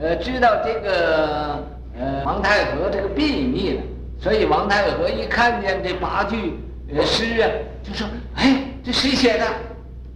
[0.00, 1.62] 呃知道这个
[1.96, 3.82] 呃王太和这个秘密了，
[4.20, 6.54] 所以王太和一看见这八句
[6.94, 7.48] 呃诗啊，
[7.82, 9.44] 就说：“哎，这谁写的？”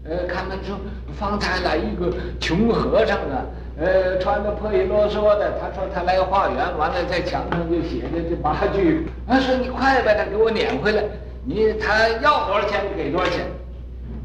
[0.05, 0.77] 呃，看门说，
[1.15, 3.47] 方才来一个穷和尚啊，
[3.79, 11.05] 呃，穿的破衣啰嗦的，他说他来化缘，完了在墙上就写着这八句，他说你快把他给我撵回来，
[11.45, 13.47] 你他要多少钱就给多少钱，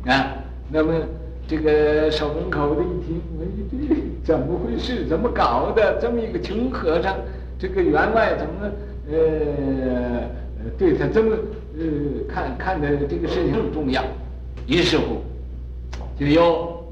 [0.07, 0.33] 啊，
[0.71, 0.93] 那么
[1.47, 3.45] 这个守门口的一听，哎，
[4.25, 5.05] 这怎么回事？
[5.05, 5.99] 怎么搞的？
[6.01, 7.15] 这么一个穷和尚，
[7.59, 8.71] 这个员外怎么
[9.11, 10.23] 呃
[10.75, 11.35] 对他这么
[11.77, 11.83] 呃
[12.27, 14.03] 看看的这个事情很重要，
[14.65, 15.21] 于是乎。
[16.19, 16.83] 就又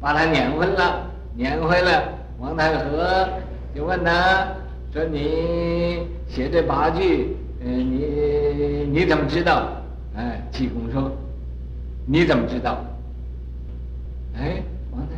[0.00, 2.04] 把他撵回了，撵回来。
[2.38, 3.26] 王太和
[3.74, 4.48] 就问他
[4.92, 9.68] 说：“你写这八句，嗯，你你怎么知道？”
[10.14, 11.10] 哎，济公说
[12.04, 12.84] ：“你怎么知道？”
[14.36, 15.14] 哎，王太，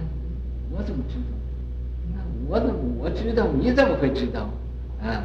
[0.70, 2.14] 我怎么知道？
[2.14, 3.46] 那我怎么我知道？
[3.58, 4.48] 你怎么会知道？
[5.02, 5.24] 啊，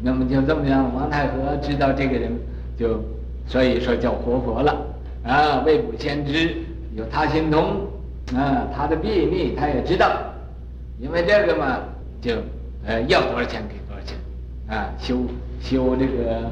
[0.00, 2.32] 那么就这么样，王太和知道这个人，
[2.76, 3.02] 就
[3.46, 4.76] 所以说叫活佛了
[5.24, 6.56] 啊，未卜先知。
[6.96, 7.88] 有他心通，
[8.36, 10.12] 啊，他的秘密他也知道，
[11.00, 11.80] 因为这个嘛，
[12.20, 12.36] 就
[12.86, 14.16] 呃要多少钱给多少钱，
[14.68, 15.16] 啊，修
[15.60, 16.48] 修这个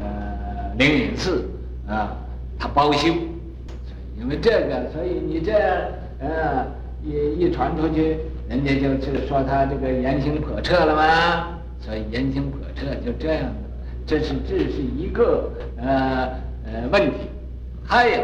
[0.00, 1.44] 呃灵隐寺
[1.88, 2.16] 啊，
[2.56, 3.08] 他包修，
[4.16, 5.52] 因为这个，所以你这
[6.20, 6.64] 呃
[7.04, 11.58] 一一传出去，人家就就说他这个言行叵测了吗？
[11.80, 13.52] 所以言行叵测就这样，
[14.06, 16.30] 这是这是一个呃
[16.64, 17.16] 呃问题，
[17.84, 18.16] 还有。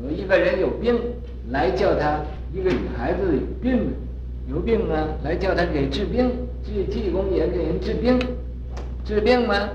[0.00, 0.96] 有一个人有病，
[1.50, 2.20] 来叫他
[2.54, 3.92] 一个女孩子有病，
[4.48, 6.30] 有病啊，来叫他给治病。
[6.62, 8.16] 济济公也给人治病，
[9.04, 9.70] 治病吗？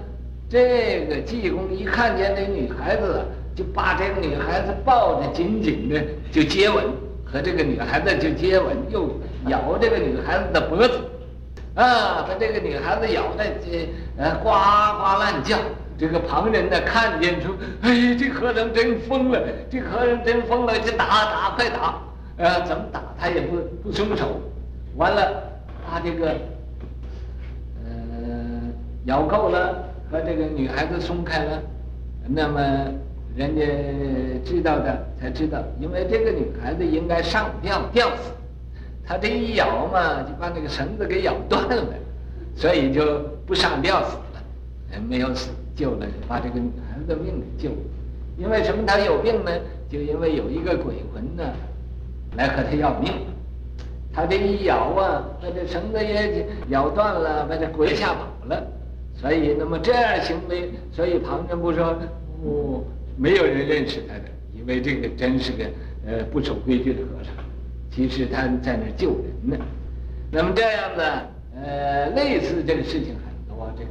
[0.47, 6.85] 这个济公一看见这女孩子，就把这个女孩子抱得紧紧的，就接吻，
[7.25, 9.09] 和这个女孩子就接吻，又
[9.49, 10.93] 咬这个女孩子的脖子，
[11.75, 15.57] 啊，把这个女孩子咬得这呃呱呱乱叫。
[15.95, 19.39] 这个旁人呢，看见说：“哎，这和尚真疯了！
[19.69, 20.77] 这和尚真疯了！
[20.79, 22.01] 就打打，快打！
[22.37, 24.41] 呃，怎么打他也不不松手。
[24.95, 25.43] 完了，
[25.85, 26.29] 把这个
[27.85, 27.91] 呃
[29.05, 31.61] 咬够了，和这个女孩子松开了。
[32.27, 32.59] 那么
[33.37, 33.61] 人家
[34.43, 38.31] 知道的才知道，因为这个女孩子应该上吊吊死，
[39.05, 41.93] 他这一咬嘛，就把那个绳子给咬断了，
[42.55, 47.77] 所以就不上吊死了，没有死。”救了，把这个女孩子的命给救了。
[48.37, 48.83] 因为什么？
[48.85, 49.51] 他有病呢？
[49.89, 51.43] 就因为有一个鬼魂呢，
[52.37, 53.11] 来和他要命。
[54.13, 58.67] 他这一咬啊，把这绳子也咬断了，把这鬼吓跑了。
[59.15, 61.97] 所以，那么这样行为，所以旁人不说，
[62.45, 62.83] 哦，
[63.17, 65.63] 没有人认识他的，因为这个真是个
[66.05, 67.33] 呃不守规矩的和尚。
[67.95, 69.57] 其实他在那救人呢。
[70.31, 71.01] 那么这样子，
[71.55, 73.89] 呃，类似这个事情很多，这个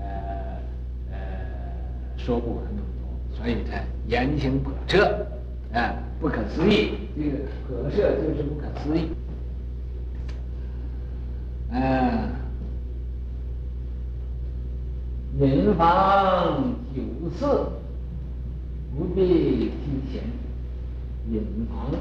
[0.00, 0.56] 呃
[1.10, 1.18] 呃。
[2.16, 5.26] 说不完那么多，所以才言行叵测，
[5.72, 6.92] 啊，不可思议。
[7.16, 9.08] 这个叵测就是不可思议。
[11.70, 12.28] 啊，
[15.38, 17.46] 隐房九次，
[18.96, 20.24] 不必提前。
[21.30, 21.92] 隐房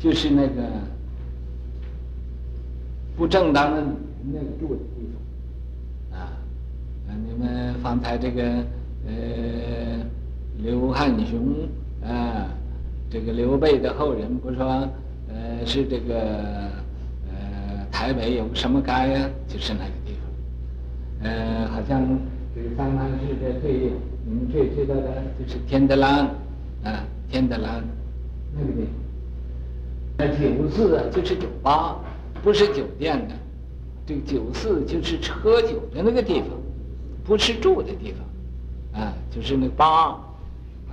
[0.00, 0.62] 就是那个
[3.16, 3.84] 不正当的
[4.32, 5.06] 那个住的地
[6.10, 6.18] 方。
[6.18, 6.32] 啊，
[7.06, 8.42] 啊，你们方才这个。
[9.02, 10.04] 呃，
[10.58, 11.66] 刘汉雄
[12.06, 12.50] 啊，
[13.08, 14.86] 这个刘备的后人不说，
[15.26, 16.20] 呃，是这个
[17.30, 19.30] 呃台北有什么街呀？
[19.48, 21.30] 就是那个地方。
[21.30, 22.06] 呃，好像
[22.54, 23.90] 这个三藩市的最
[24.26, 26.26] 你们最知道的就是天德兰
[26.84, 27.82] 啊，天德兰
[28.54, 28.99] 那个地方。
[30.20, 31.96] 那酒肆啊，就是酒吧，
[32.42, 33.34] 不是酒店的。
[34.06, 36.48] 这个酒肆就是喝酒的那个地方，
[37.24, 39.00] 不是住的地方。
[39.02, 40.18] 啊，就是那吧，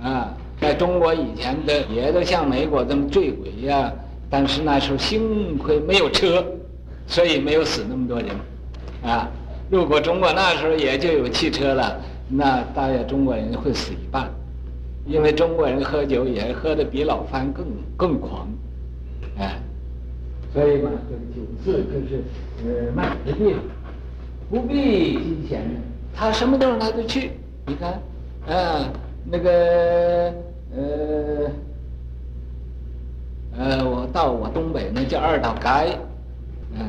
[0.00, 3.92] 啊，在中国以前的也都像美国这么醉鬼呀、
[4.30, 6.42] 但是那时候幸亏没有车，
[7.06, 8.28] 所以没有死那么多人，
[9.02, 9.28] 啊，
[9.68, 14.30] 如果中国那时候也就有汽车了，那大约中国人会死一半，
[15.04, 18.46] 因为中国人喝酒也喝得比老番更更狂，
[19.38, 19.58] 哎，
[20.52, 22.22] 所以嘛，这个酒肆就是
[22.64, 23.62] 呃卖的地方，
[24.50, 25.80] 不必金钱的，
[26.14, 27.30] 他什么地方他都去，
[27.66, 27.92] 你看，
[28.46, 28.92] 啊，
[29.24, 30.34] 那个
[30.76, 31.50] 呃。
[33.60, 35.98] 呃，我到我东北那叫二道街，
[36.78, 36.88] 嗯，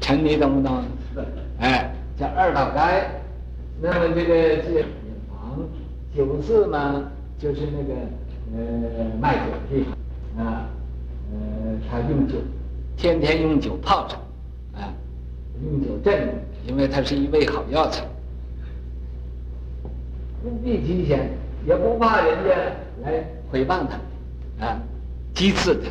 [0.00, 0.82] 城你懂不懂？
[1.12, 1.20] 是。
[1.58, 2.80] 哎，叫二道街。
[3.82, 4.86] 那么这个是药
[5.28, 5.58] 房，
[6.16, 7.04] 酒肆呢，
[7.38, 7.94] 就是那个
[8.56, 9.84] 呃卖酒的地
[10.36, 10.70] 方啊，
[11.32, 12.34] 呃，他用酒，
[12.96, 14.16] 天天用酒泡着，
[14.78, 14.92] 啊，
[15.62, 16.28] 用酒镇，
[16.66, 18.04] 因为它是一味好药材。
[20.42, 21.30] 不必提钱，
[21.66, 22.56] 也不怕人家
[23.02, 24.80] 来诽谤他，啊。
[25.32, 25.88] 讥刺他，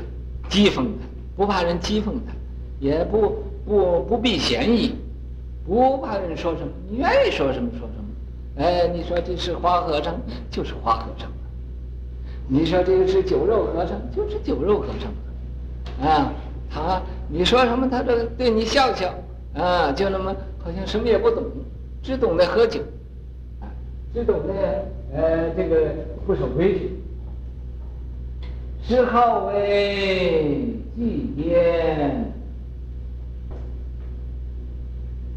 [0.49, 2.34] 讥讽他，不怕人讥讽他，
[2.80, 4.93] 也不不不避嫌疑，
[5.65, 8.06] 不怕人说什么，你愿意说什么说什么。
[8.58, 10.19] 哎，你说这是花和尚，
[10.52, 11.30] 就是花和尚；
[12.47, 15.10] 你说这个是酒肉和尚，就是酒肉和尚。
[16.02, 16.34] 啊，
[16.70, 19.14] 他你说什么，他这对你笑笑，
[19.54, 21.44] 啊，就那么好像什么也不懂，
[22.02, 22.82] 只懂得喝酒，
[23.60, 23.68] 啊，
[24.14, 25.88] 只懂得呃这个
[26.26, 26.96] 不守规矩。
[28.82, 32.34] 谥号为寂颠，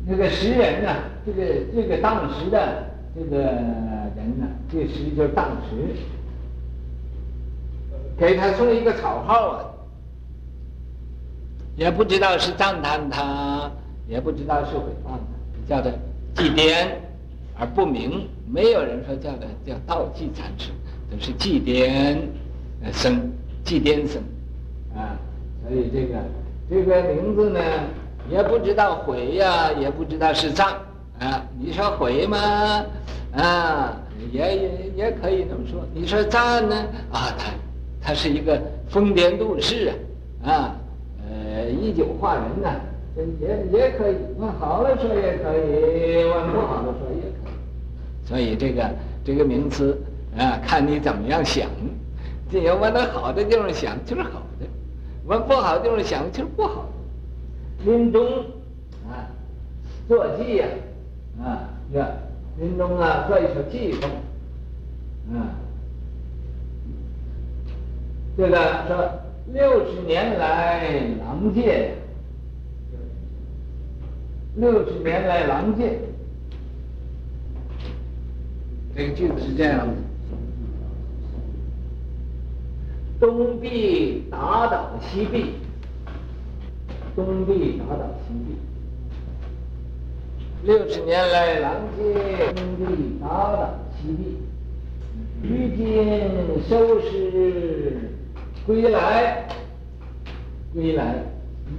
[0.06, 0.94] 那个时人呢、
[1.26, 1.42] 这个
[1.74, 5.96] 这个当时的这个人呢、这时就是当时，
[8.16, 9.71] 给他送一个草号啊，
[11.76, 13.70] 也不知道是赞叹他，
[14.08, 15.18] 也不知道是诽谤
[15.66, 15.92] 他，叫的
[16.34, 16.86] 祭奠
[17.58, 20.70] 而不明，没有人说叫他叫道济禅师，
[21.10, 22.16] 都是祭奠
[22.84, 23.20] 呃僧。
[23.64, 24.20] 祭奠僧，
[24.92, 25.16] 啊，
[25.62, 26.18] 所以这个
[26.68, 27.60] 这个名字呢，
[28.28, 30.74] 也不知道毁呀，也不知道是赞，
[31.20, 32.84] 啊，你说毁吗？
[33.36, 33.96] 啊，
[34.32, 35.86] 也也也可以这么说。
[35.94, 36.74] 你说赞呢？
[37.12, 37.52] 啊，他
[38.02, 39.92] 他是一个疯癫度世
[40.44, 40.76] 啊，啊，
[41.32, 42.68] 呃，以酒化人呢、
[43.40, 44.16] 也也可以。
[44.38, 48.28] 往好了说也可以，往不好的说也可以。
[48.28, 48.90] 所以这个
[49.24, 49.98] 这个名词
[50.36, 51.68] 啊，看你怎么样想。
[52.50, 54.66] 你要往那好的地方想，就是好的；
[55.24, 57.90] 往不好的地方想，就是不好的。
[57.90, 58.22] 临终
[59.08, 59.24] 啊，
[60.06, 60.66] 作偈呀，
[61.42, 62.06] 啊，这，
[62.60, 64.10] 临终啊，做一首偈颂，
[65.34, 65.48] 啊，
[68.36, 69.10] 这个说
[69.50, 71.94] 六十年来郎戒，
[74.56, 75.98] 六十年来郎戒，
[78.94, 79.94] 这个句子是这样的。
[83.20, 85.54] 东壁打倒西壁，
[87.14, 88.56] 东壁打倒西壁。
[90.64, 94.38] 六十年来郎戒，东壁打倒西壁。
[95.42, 98.11] 于今收拾
[98.64, 99.48] 归来，
[100.72, 101.16] 归来，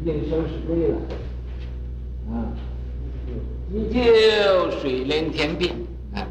[0.01, 0.97] 一定收拾归来。
[2.29, 2.51] 啊，
[3.71, 4.01] 依旧
[4.79, 5.71] 水连天鬓，
[6.13, 6.27] 啊，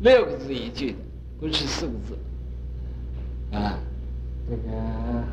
[0.00, 0.96] 六个字一句的，
[1.38, 2.18] 不是四个字，
[3.56, 3.78] 啊。
[4.48, 5.24] 这个啊，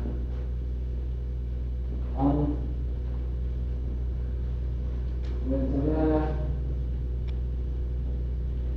[5.50, 6.22] 那什么，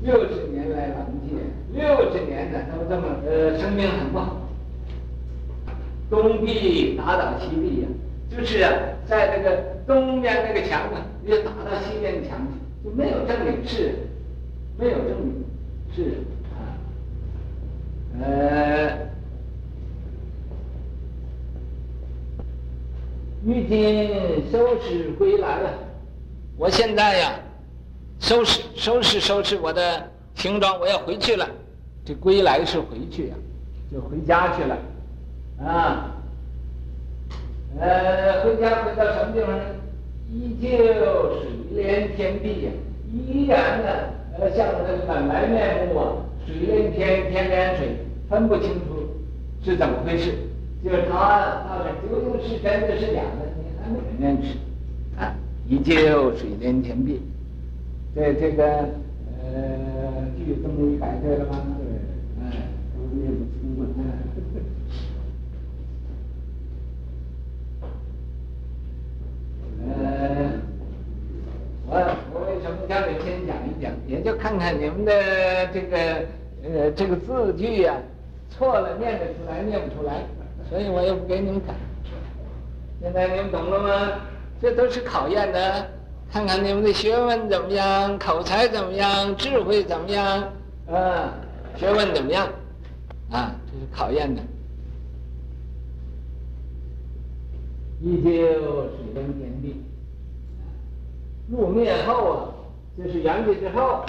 [0.01, 1.35] 六十年来郎戒，
[1.73, 4.40] 六十年了，都这么呃，生命很不好。
[6.11, 7.87] 东壁打倒西壁呀，
[8.29, 8.69] 就是啊，
[9.07, 13.95] 在这个东边那个墙啊，要打到西边的墙去，就没有正经事，
[14.77, 15.43] 没有正经
[15.95, 16.17] 事
[16.53, 16.59] 啊，
[18.21, 19.09] 呃。
[23.43, 25.73] 于今收拾归来了，
[26.57, 27.39] 我现在呀，
[28.19, 31.49] 收拾收拾收拾我的行装，我要回去了。
[32.05, 33.35] 这归来是回去呀，
[33.91, 34.77] 就回家去了，
[35.63, 36.15] 啊，
[37.79, 39.63] 呃，回家回到什么地方呢？
[40.31, 40.69] 依旧
[41.41, 42.71] 水连天鬓呀，
[43.11, 43.89] 依然呢，
[44.39, 46.13] 呃，像这个本来面目啊，
[46.45, 47.97] 水连天，天连水，
[48.29, 49.07] 分不清楚
[49.63, 50.33] 是怎么回事。
[50.83, 54.57] 就是他，到底究竟是真的，是假的，你还没人认识
[55.15, 55.35] 啊！
[55.67, 57.19] 依旧水连天鬓，
[58.15, 58.65] 这这个
[59.43, 61.63] 呃，句这么一改对了吗？
[61.77, 62.43] 对，哎，
[62.95, 63.89] 都念不出了。
[69.83, 70.51] 呃，
[71.85, 71.91] 我
[72.33, 73.91] 我为什么叫你先讲一讲？
[74.07, 75.97] 也就看看你们的这个
[76.63, 78.01] 呃这个字句呀、啊，
[78.49, 80.23] 错了念得出来，念不出来。
[80.69, 81.73] 所以我也不给你们改，
[83.01, 84.21] 现在你们懂了吗？
[84.61, 85.85] 这都是考验的，
[86.31, 90.43] 看看你们的学问怎么样，口才怎么样，智慧怎么样，
[90.89, 91.33] 啊，
[91.75, 92.47] 学问怎么样，
[93.31, 94.41] 啊，这是考验的。
[98.01, 99.83] 依旧水灯天地，
[101.49, 102.49] 入灭后啊，
[102.97, 104.05] 就是圆寂之后，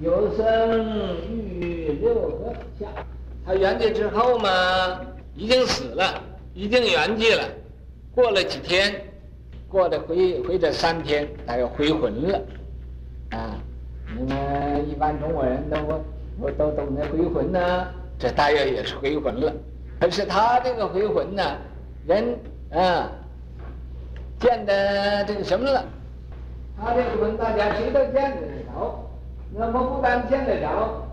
[0.00, 2.86] 有生育六合下。
[3.44, 5.00] 他圆寂之后嘛，
[5.34, 6.22] 已经死了，
[6.54, 7.44] 已经圆寂了。
[8.14, 8.94] 过了几天，
[9.68, 12.40] 过了回回这三天，他又回魂了。
[13.30, 13.54] 啊，
[14.16, 15.76] 你们一般中国人都
[16.38, 17.88] 我都懂得回魂呢，
[18.18, 19.52] 这大约也是回魂了。
[20.00, 21.42] 可是他这个回魂呢，
[22.06, 22.38] 人。
[22.72, 23.10] 啊，
[24.38, 25.84] 见的这个什么了？
[26.80, 29.09] 他这个魂，大家谁都见得着。
[29.54, 30.68] 那么不但见得着，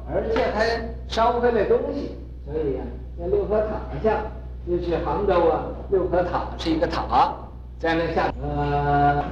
[0.07, 2.15] 而且还烧回来东西。
[2.45, 4.21] 所以呀、啊，在六合塔下，
[4.67, 7.33] 就去杭州啊，六合塔是一个塔，
[7.79, 9.23] 在那下呃，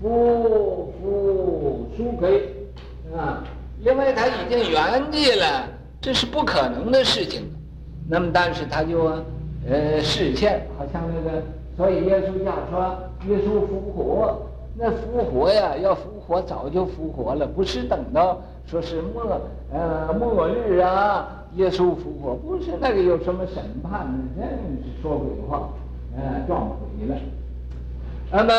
[0.00, 2.52] 夫夫书归
[3.16, 3.42] 啊，
[3.80, 5.68] 因为他已经圆寂了，
[6.00, 7.50] 这是不可能的事情。
[8.08, 9.10] 那么，但是他就。
[9.66, 11.42] 呃，实现好像那个，
[11.74, 14.42] 所以耶稣讲说，耶稣复活，
[14.76, 19.40] 那复活呀，要复活早就复活了，不是等到说是末
[19.72, 24.18] 呃末日啊，耶稣复活，不是那个有什么审判呢？
[24.36, 24.48] 真
[24.82, 25.68] 是说鬼话，
[26.16, 26.68] 呃，撞
[26.98, 27.16] 鬼了。
[28.32, 28.52] 那么，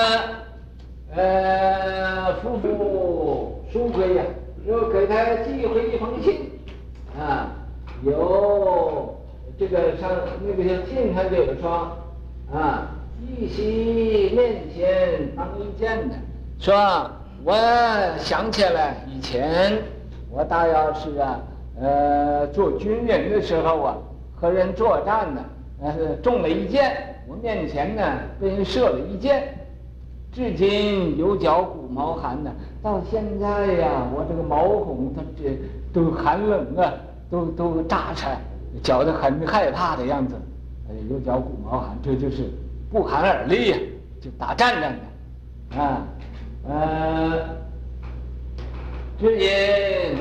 [1.15, 4.23] 呃，夫妇书归呀，
[4.65, 6.49] 又给他寄回一封信，
[7.19, 7.51] 啊，
[8.03, 9.13] 有。
[9.57, 10.11] 这个上
[10.45, 11.87] 那个信上就有说，
[12.53, 12.91] 啊，
[13.27, 16.15] 玉溪面前当一见的，
[16.59, 17.09] 说
[17.43, 17.55] 我
[18.17, 19.77] 想起来以前
[20.29, 21.39] 我大要是啊，
[21.81, 23.97] 呃，做军人的时候啊，
[24.35, 25.41] 和人作战呢，
[25.81, 26.95] 呃，中了一箭，
[27.27, 28.03] 我面前呢
[28.39, 29.43] 被人射了一箭，
[30.31, 32.51] 至今有脚骨毛寒呢，
[32.81, 35.57] 到现在呀，我这个毛孔它这
[35.93, 36.93] 都寒冷啊，
[37.29, 38.37] 都都炸开。
[38.83, 40.35] 觉得很害怕的样子，
[40.89, 42.43] 呃，有脚骨毛寒，这就是
[42.95, 43.77] 不寒而栗呀，
[44.21, 44.97] 就打战战
[45.69, 46.07] 的，啊，
[46.65, 47.49] 呃，
[49.19, 50.15] 只因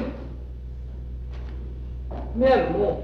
[2.34, 3.00] 面目，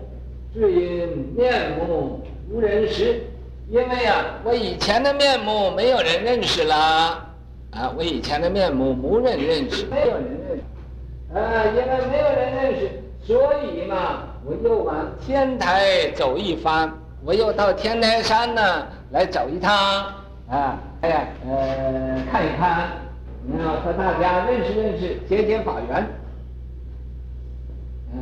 [0.52, 3.20] 只因面目无人识，
[3.68, 6.76] 因为啊，我以前的面目没有人认识了，
[7.70, 12.90] 啊，我以前的面目无人认识，没有人认识，啊，因为没有人认识，
[13.24, 14.24] 所以嘛。
[14.42, 16.90] 我又往天台走一番，
[17.22, 19.72] 我又到天台山呢来走一趟，
[20.48, 22.90] 啊，哎呀，呃，看一看，
[23.44, 26.06] 你要和大家认识认识，结结法缘。
[28.14, 28.20] 嗯，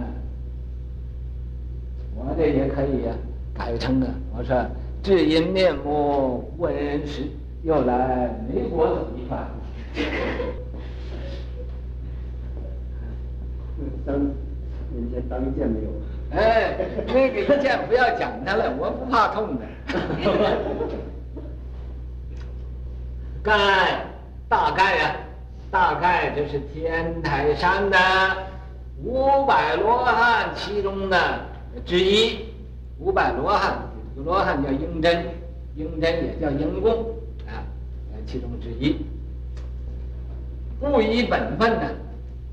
[2.16, 3.12] 我这也可以呀，
[3.54, 4.66] 改成啊，我说
[5.02, 7.22] 至因面目无人识，
[7.62, 9.46] 又来美国走一番。
[14.06, 15.90] 当人家当见没有？
[16.30, 16.74] 哎，
[17.06, 19.64] 那个一件不要讲他了，我不怕痛的。
[23.42, 23.56] 干
[24.48, 25.16] 大概呀、啊，
[25.70, 27.96] 大概就是天台山的
[29.02, 31.18] 五百罗汉其中的
[31.86, 32.40] 之一。
[32.98, 33.78] 五百罗汉，
[34.14, 35.24] 这个罗汉叫应真，
[35.76, 36.92] 应真也叫应公
[37.46, 37.62] 啊，
[38.26, 38.96] 其中之一。
[40.80, 41.94] 不依本分的，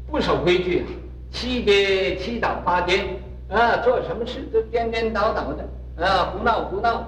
[0.08, 0.86] 不守规矩，
[1.32, 3.06] 七颠七倒八颠。
[3.48, 7.06] 啊，做什么事都颠颠倒倒的，啊，胡闹胡闹，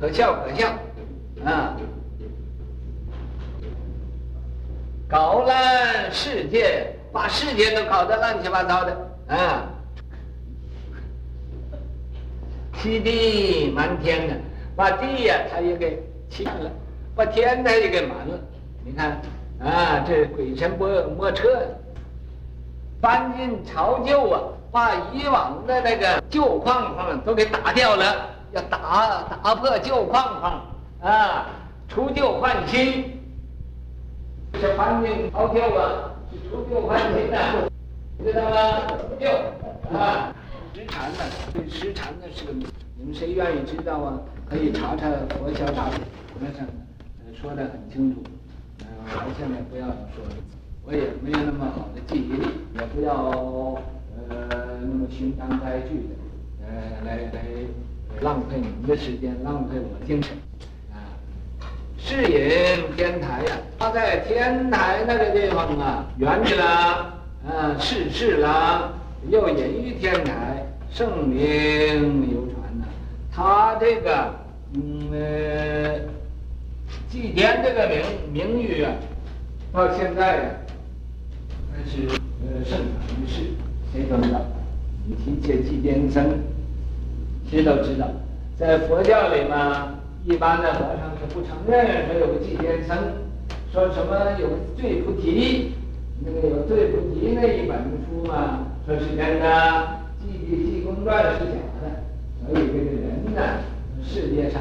[0.00, 0.68] 可笑可笑，
[1.44, 1.76] 啊，
[5.06, 8.96] 搞烂世界，把世界都搞得乱七八糟的，
[9.28, 9.68] 啊，
[12.78, 14.34] 欺地瞒天的，
[14.74, 16.70] 把地呀他也给欺了，
[17.14, 18.40] 把天他也给瞒了，
[18.82, 19.20] 你看，
[19.60, 21.46] 啊，这鬼神莫莫测，
[23.02, 24.40] 翻新巢旧啊。
[24.74, 30.60] 把以往的那个旧框框都给打掉了，要打打破旧框框
[31.00, 31.46] 啊，
[31.86, 33.22] 除旧换新，
[34.54, 37.70] 是翻新巢旧啊，是除旧换新的，
[38.24, 38.80] 知道吗？
[38.98, 39.30] 除旧
[39.96, 40.34] 啊，
[40.74, 41.18] 实禅呢？
[41.52, 42.52] 对实禅的是个，
[42.96, 44.18] 你们谁愿意知道啊？
[44.50, 45.06] 可以查查
[45.38, 46.00] 佛教大典，
[46.40, 46.66] 那上
[47.40, 48.20] 说的很清楚。
[48.80, 50.34] 嗯，我现在不要说了，
[50.84, 53.80] 我也没有那么好的记忆力，也不要。
[54.28, 56.14] 呃，那么循章摘句的，
[56.66, 57.42] 呃，来来
[58.20, 60.36] 浪费你们的时间，浪费我精神，
[60.92, 60.96] 啊，
[61.98, 66.64] 是隐天台呀，他在天台那个地方啊，圆寂了，
[67.46, 68.92] 啊，逝世了，
[69.28, 72.84] 又隐于天台，圣名流传呐。
[73.32, 74.34] 他这个，
[74.74, 76.00] 嗯，呃，
[77.10, 78.02] 祭典这个名
[78.32, 78.92] 名誉啊，
[79.72, 80.56] 到现在呀、啊，
[81.72, 83.42] 还是呃盛传于世，
[83.94, 84.40] 谁都知道。
[85.06, 86.24] 你提起祭典僧，
[87.48, 88.08] 谁都知道。
[88.58, 90.72] 在佛教里嘛，一般的。
[90.74, 92.96] 和尚是不承认说有个祭典僧，
[93.72, 95.74] 说什么有个醉菩提，
[96.26, 99.86] 那个有醉菩提那一本书嘛，说是真的，
[100.18, 100.64] 祭的。
[100.64, 102.02] 济公传是假的。
[102.50, 103.40] 所以这个人呢，
[104.02, 104.60] 世界上。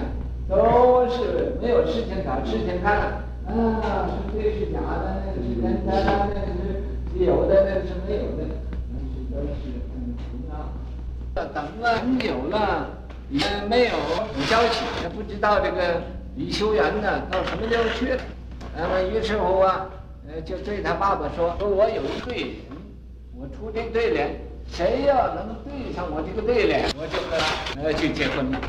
[0.50, 5.90] 都是没有事情找事情看啊，是这是假的，那个是真的，
[6.36, 6.52] 那个
[7.18, 8.44] 是有的，那个是没有的，
[11.34, 12.88] 等了很久了，
[13.30, 13.89] 也没有
[14.46, 16.02] 消息，也不知道这个
[16.36, 18.22] 李修缘呢到什么地方去了。
[18.76, 19.89] 那么于是乎啊，
[20.28, 22.56] 呃，就对他爸爸说：“说我有一对联，
[23.36, 24.39] 我出这对联，
[24.72, 28.60] 谁要能对上我这个对联，我就和他呃去结婚了。”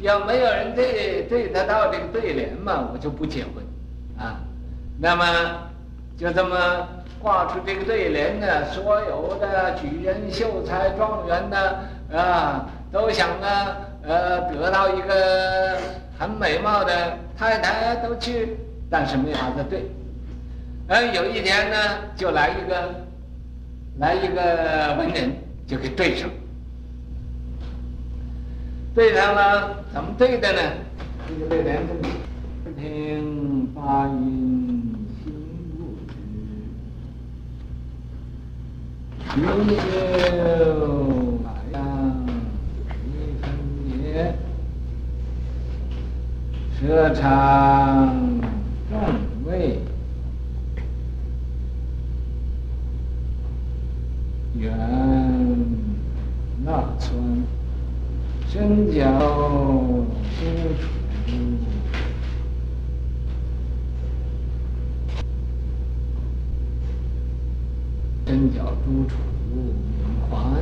[0.00, 3.64] 要没有人对对得到这个对联嘛，我就不结婚，
[4.18, 4.40] 啊，
[4.98, 5.24] 那么
[6.18, 6.56] 就这么
[7.26, 11.58] 画出这个对联呢，所有的举人、秀才、状元呢，
[12.16, 15.76] 啊，都想呢，呃，得到一个
[16.16, 18.56] 很美貌的太太都去，
[18.88, 19.90] 但是没法子对。
[20.86, 21.76] 呃，有一天呢，
[22.14, 22.94] 就来一个，
[23.98, 25.32] 来一个文人，
[25.66, 26.30] 就给对上。
[28.94, 30.60] 对上了，怎么对的呢？
[31.26, 32.02] 这个对联这么：
[32.78, 35.34] 听法音心
[35.76, 35.96] 不
[39.36, 39.44] 知，依
[39.76, 41.78] 旧海洋
[43.04, 43.06] 一
[43.42, 43.44] 分
[43.90, 44.34] 野，
[46.80, 46.80] 舌
[47.14, 47.20] 长
[48.88, 48.96] 众
[49.44, 49.80] 味，
[54.58, 54.64] 远
[56.64, 56.68] 那
[56.98, 57.44] 村。
[58.48, 60.06] 身教多
[60.80, 60.86] 处，
[68.36, 69.16] 身教诸处
[69.50, 69.72] 名
[70.28, 70.60] 还，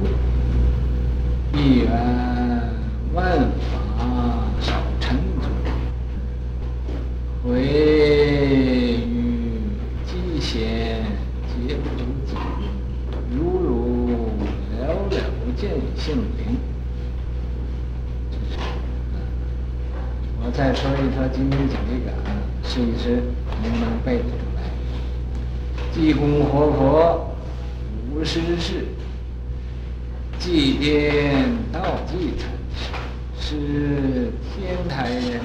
[1.59, 1.91] 一元
[3.13, 3.67] 万法
[4.61, 5.49] 少尘足，
[7.43, 9.59] 回于
[10.07, 11.03] 极限
[11.49, 11.83] 皆不
[12.25, 12.39] 尽，
[13.37, 14.29] 如如
[14.79, 15.19] 了了
[15.57, 16.57] 见性灵。
[20.41, 22.31] 我再说一说今天讲这个啊，
[22.63, 23.25] 试一试
[23.65, 24.63] 能不能背得出来。
[25.93, 27.34] 济公活佛
[28.15, 28.87] 五十世，
[30.39, 31.35] 祭奠
[31.73, 32.49] 道济禅
[33.37, 35.41] 师，是天台人，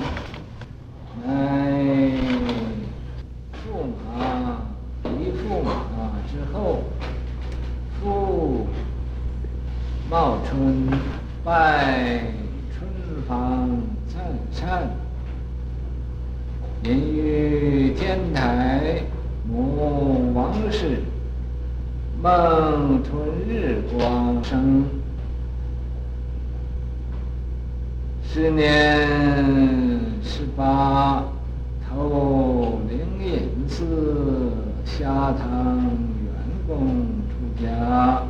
[1.25, 1.31] 乃
[3.53, 4.61] 驸马
[5.03, 6.83] 离驸马之后，
[7.99, 8.67] 复
[10.09, 10.87] 茂春
[11.43, 12.21] 拜
[12.77, 12.87] 春
[13.27, 13.81] 芳。
[14.51, 14.89] 善，
[16.83, 19.01] 因于天台
[19.49, 21.03] 母王氏，
[22.21, 23.17] 梦春
[23.47, 24.83] 日光生，
[28.21, 29.07] 十年
[30.21, 31.23] 十八，
[31.89, 34.51] 投灵隐寺
[34.83, 36.33] 下堂员
[36.67, 36.97] 工
[37.29, 38.21] 出家。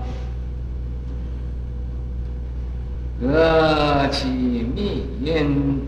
[3.19, 5.81] 得其密因，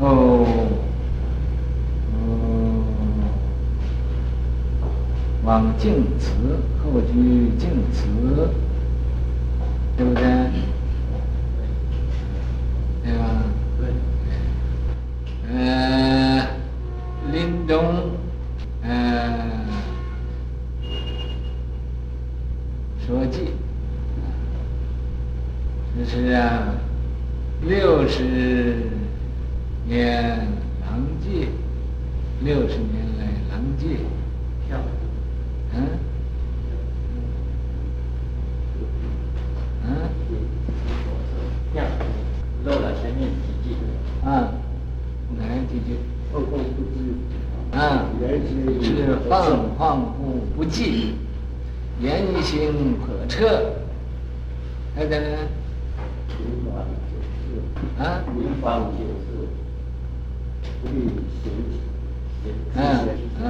[0.00, 0.44] 后，
[5.44, 6.30] 往净慈，
[6.82, 8.06] 后居净慈，
[9.96, 10.22] 对不对？
[13.04, 13.42] 对吧？
[13.78, 15.54] 对。
[15.54, 16.46] 呃，
[17.32, 17.84] 临终，
[18.82, 19.66] 呃，
[23.06, 23.48] 说记。
[26.08, 26.74] 是啊，
[27.62, 28.24] 六十
[29.86, 30.38] 年
[30.80, 31.46] 郎戒，
[32.40, 33.98] 六十年来郎戒，
[34.66, 34.78] 跳，
[35.74, 35.76] 嗯，
[39.84, 39.86] 嗯，
[41.72, 41.84] 跳，
[42.64, 43.76] 漏了前面几句，
[44.26, 44.52] 啊，
[45.38, 45.98] 哪几句？
[46.32, 46.98] 放放不记，
[47.78, 48.06] 啊，
[48.82, 51.14] 是放放不不记，
[52.00, 53.74] 言行叵测，
[54.96, 55.16] 还有呢？
[57.98, 59.46] 啊，名方九世，
[60.82, 60.92] 不必
[61.44, 61.52] 行
[62.42, 62.44] 行。
[62.74, 62.80] 嗯
[63.40, 63.44] 嗯，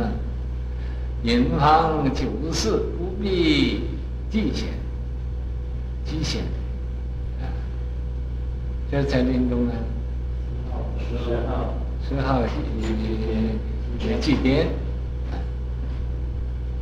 [1.52, 3.82] 名方九世不必
[4.30, 4.68] 记显，
[6.02, 6.40] 记显。
[7.42, 7.44] 啊，
[8.90, 9.72] 这在临终呢。
[11.10, 11.74] 十号，
[12.08, 14.66] 十号也祭奠。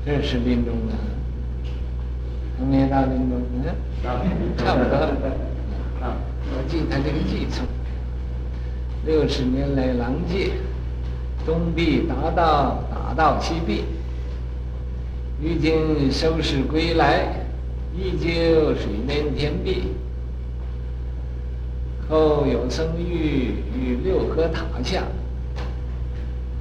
[0.07, 0.95] 这是临终呢。
[2.57, 3.75] 还没到临终呢，
[4.57, 4.95] 差不多。
[6.01, 6.15] 啊，
[6.45, 7.67] 我记他这个记错，
[9.05, 10.53] 六十年来郎戒。
[11.45, 13.85] 东壁达到打到西壁，
[15.43, 17.47] 于今收拾归来，
[17.97, 19.85] 依旧水面天壁。
[22.11, 25.05] 后有僧欲于六合塔下，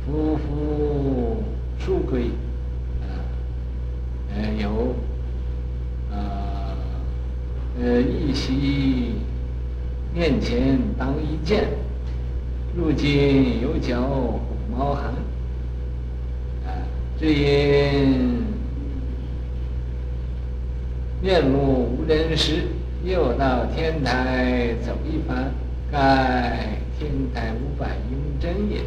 [0.06, 1.44] 夫妇
[1.78, 2.30] 数归，
[4.34, 4.96] 呃，有，
[6.12, 6.78] 呃，
[7.82, 9.16] 呃，一席
[10.14, 11.68] 面前当一剑，
[12.78, 14.40] 入今有脚虎
[14.72, 15.06] 毛寒，
[16.66, 16.70] 啊，
[17.20, 18.39] 只因
[21.22, 22.64] 面目无人识。
[23.02, 25.52] 又到天台走一番，
[25.90, 28.82] 盖天台五百英真也，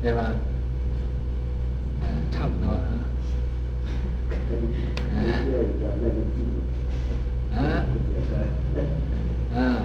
[0.00, 0.30] 对吧？
[2.00, 2.80] 嗯，差不多啊。
[7.56, 7.58] 嗯。
[9.56, 9.76] 嗯。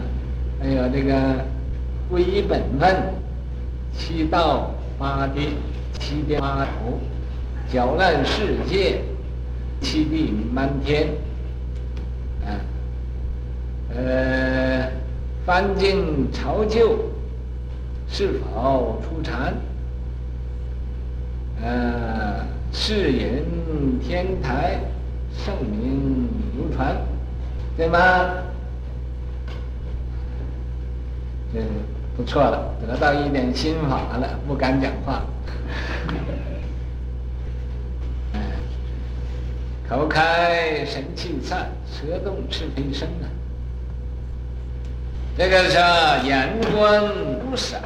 [0.60, 1.44] 还有这个
[2.08, 2.96] 归依本分，
[3.92, 5.56] 七道八地，
[6.00, 7.00] 七天八头，
[7.68, 9.02] 搅乱世界，
[9.82, 11.10] 七地满天。
[13.96, 14.92] 呃，
[15.46, 16.98] 翻进朝旧，
[18.10, 19.54] 是否出禅？
[21.62, 24.80] 呃，是引天台
[25.32, 26.96] 圣名流传，
[27.78, 28.00] 对吗？
[31.54, 31.64] 嗯
[32.18, 35.22] 不错了，得到一点心法了，不敢讲话。
[38.34, 38.42] 哎，
[39.88, 43.30] 口开神气散，舌动是非生啊。
[45.38, 45.78] 这个是
[46.28, 47.04] 眼观
[47.40, 47.78] 五色，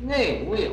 [0.00, 0.70] 内无有。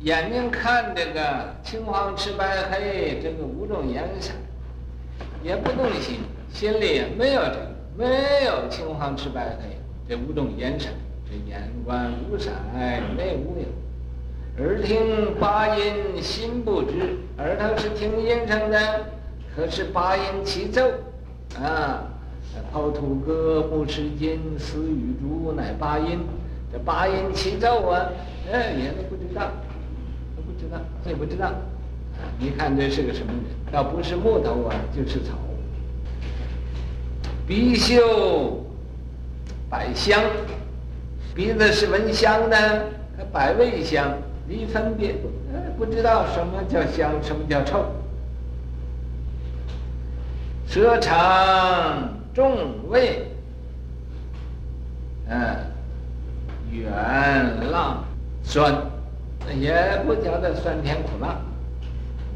[0.00, 4.32] 眼睛看这个青黄赤白黑这个五种颜色，
[5.42, 6.20] 也不动心，
[6.52, 9.76] 心里也没有这个，没有青黄赤白黑
[10.08, 10.88] 这五种颜色。
[11.28, 12.50] 这眼观五色，
[13.16, 13.66] 内无有。
[14.58, 17.18] 耳听八音，心不知。
[17.36, 18.78] 耳朵是听音声的，
[19.54, 20.82] 可是八音齐奏，
[21.60, 22.02] 啊。
[22.72, 26.20] 抛土歌，木石金，丝与竹，乃八音。
[26.72, 28.08] 这八音齐奏啊，
[28.50, 29.50] 哎，也都不知道，
[30.34, 31.52] 都不知道，这不知道。
[32.38, 33.42] 你看这是个什么人？
[33.70, 35.34] 倒不是木头啊，就是草。
[37.46, 38.64] 鼻嗅
[39.68, 40.22] 百香，
[41.34, 42.86] 鼻子是闻香的，
[43.30, 44.16] 百味香，
[44.48, 45.12] 离分别，
[45.52, 47.84] 哎，不知道什么叫香，什么叫臭。
[50.66, 52.14] 舌尝。
[52.36, 53.26] 重味，
[55.26, 55.56] 嗯，
[56.70, 56.92] 远
[57.72, 58.04] 辣
[58.42, 58.74] 酸，
[59.58, 59.72] 也
[60.04, 61.40] 不晓得酸甜苦辣，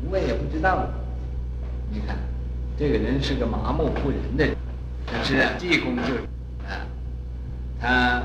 [0.02, 0.86] 五味也不知道。
[1.90, 2.16] 你看，
[2.78, 4.56] 这个人是个麻木不仁的人，
[5.06, 6.20] 可是济公就是
[6.66, 6.80] 啊，
[7.78, 8.22] 他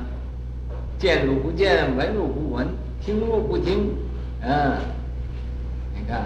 [0.97, 2.65] 见如不见，闻如不闻，
[3.05, 3.93] 听入不听，
[4.41, 4.77] 嗯，
[5.93, 6.23] 你看。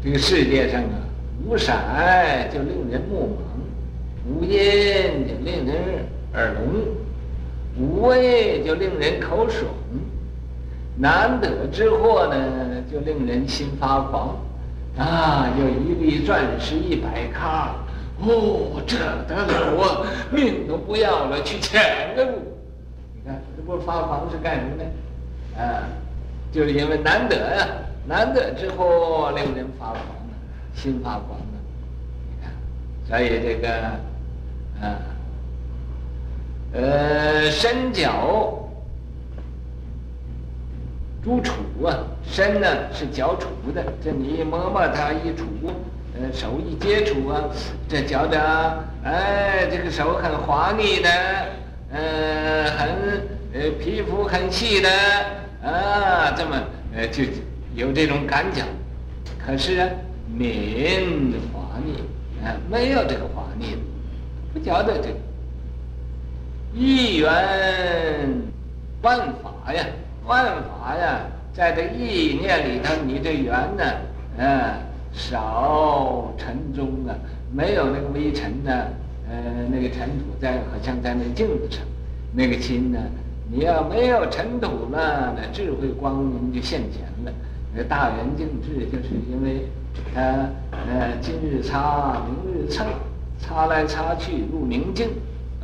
[0.00, 0.94] 这个世界上啊，
[1.44, 1.72] 无色
[2.54, 4.52] 就令人目盲，无音
[5.26, 6.86] 就令人耳聋，
[7.76, 9.68] 无味就令人口爽，
[10.96, 14.36] 难得之货呢，就令人心发狂，
[14.96, 17.74] 啊，有一粒钻石一百卡，
[18.20, 18.96] 哦，这
[19.28, 21.80] 得了，我命都不要了，去抢
[22.16, 22.32] 个路。
[23.14, 25.62] 你看，这不发狂是干什么呢？
[25.62, 25.82] 啊，
[26.50, 27.86] 就是因为难得呀、啊。
[28.08, 30.34] 难得之后令人发狂了，
[30.74, 31.46] 心发狂了。
[32.26, 32.50] 你看，
[33.06, 33.68] 所以这个，
[34.80, 34.96] 啊，
[36.72, 38.66] 呃，身脚
[41.22, 45.44] 诸杵啊，身呢是脚杵的，这你一摸摸它一杵，
[46.14, 47.44] 呃，手一接触啊，
[47.88, 51.10] 这觉得，哎，这个手很滑腻的，
[51.92, 52.88] 呃，很
[53.52, 54.88] 呃皮肤很细的，
[55.62, 56.56] 啊，这么
[56.96, 57.24] 呃就。
[57.74, 58.64] 有这种感觉，
[59.38, 59.88] 可是啊，
[60.26, 62.02] 敏滑腻
[62.44, 63.76] 啊，没有这个滑腻，
[64.52, 65.14] 不晓得这个。
[66.74, 67.28] 一缘
[69.02, 69.84] 万法呀，
[70.26, 71.20] 万法呀，
[71.54, 73.84] 在这意念里头，你这缘呢，
[74.38, 74.74] 嗯，
[75.12, 77.14] 少尘中啊，
[77.52, 78.72] 没有那个微尘呢，
[79.28, 81.80] 呃，那个尘土在，好像在那镜子上，
[82.32, 82.98] 那个心呢，
[83.50, 87.32] 你要没有尘土了，那智慧光明就现前了。
[87.74, 89.66] 那大圆镜智，就是因为
[90.14, 90.20] 他
[90.70, 92.86] 呃，今日擦，明日蹭，
[93.38, 95.08] 擦来擦去入明镜，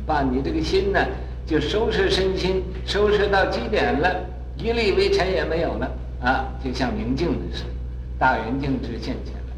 [0.05, 0.99] 把你这个心呢，
[1.45, 4.23] 就收拾身心，收拾到极点了，
[4.57, 5.91] 一粒微尘也没有了
[6.21, 7.69] 啊，就像明镜的似的，
[8.17, 9.53] 大圆镜智现前了。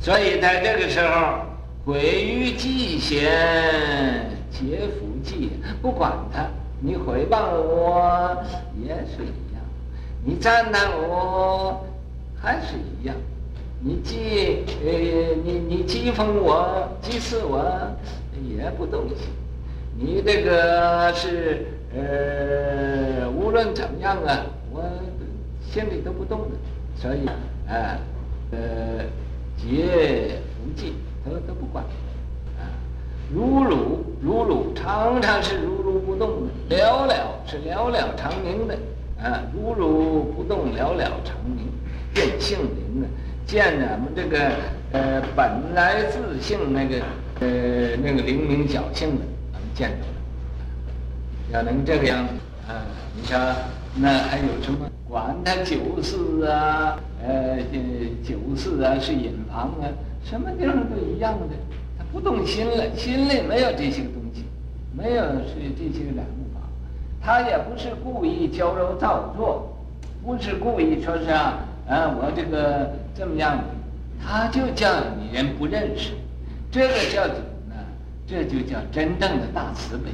[0.00, 1.40] 所以在这个时候，
[1.84, 5.08] 毁于寂贤，劫福。
[5.22, 5.50] 记，
[5.82, 6.46] 不管他，
[6.80, 8.42] 你诽谤我
[8.82, 9.62] 也是一样，
[10.24, 11.84] 你赞叹我
[12.40, 13.14] 还是一样，
[13.80, 14.90] 你讥呃
[15.44, 17.62] 你你讥讽我讥刺我
[18.48, 19.28] 也不动心，
[19.98, 24.82] 你这个是呃无论怎么样啊，我
[25.70, 26.56] 心里都不动的，
[27.00, 27.26] 所以
[27.66, 27.96] 啊
[28.52, 28.58] 呃
[29.56, 30.92] 劫无记
[31.24, 31.82] 都都不管。
[32.58, 32.68] 啊
[33.32, 38.76] 如如如如，常常是如如不动的；了了是了了常明的，
[39.22, 41.68] 啊，如如不动，了了常明，
[42.12, 43.06] 见性灵的，
[43.46, 44.50] 见咱们这个
[44.90, 46.96] 呃本来自性那个
[47.38, 49.22] 呃那个灵明晓性的，
[49.52, 50.12] 咱们见着了。
[51.52, 52.32] 要能这个样子
[52.68, 52.82] 啊，
[53.14, 53.38] 你说
[53.94, 54.90] 那还有什么？
[55.10, 57.58] 管他九世啊，呃，
[58.22, 59.90] 九世啊是隐房啊，
[60.22, 61.56] 什么地方都一样的。
[61.98, 64.44] 他不动心了，心里没有这些东西，
[64.96, 66.60] 没有是这些个染物法，
[67.20, 69.76] 他也不是故意矫揉造作，
[70.24, 71.58] 不是故意说是啊，
[71.88, 73.58] 啊我这个这么样，
[74.24, 74.88] 他就叫
[75.18, 76.12] 你人不认识，
[76.70, 77.74] 这个叫怎么呢？
[78.28, 80.12] 这就叫真正的大慈悲，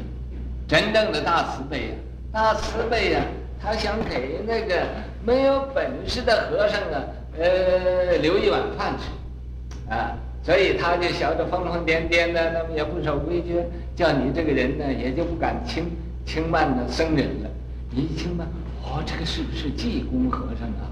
[0.67, 1.93] 真正的大慈悲、啊，
[2.33, 3.29] 大慈悲呀、啊，
[3.67, 4.87] 他想给那个
[5.25, 7.03] 没有本事的和尚啊，
[7.37, 10.17] 呃，留一碗饭吃，啊。
[10.45, 13.61] 所以他就晓得疯疯癫癫的，那么也不守规矩，
[13.97, 15.91] 叫你这个人呢，也就不敢轻
[16.25, 17.51] 轻慢的僧人了。
[17.91, 18.47] 你一轻慢，
[18.85, 20.87] 哦，这个是不是济公和尚啊？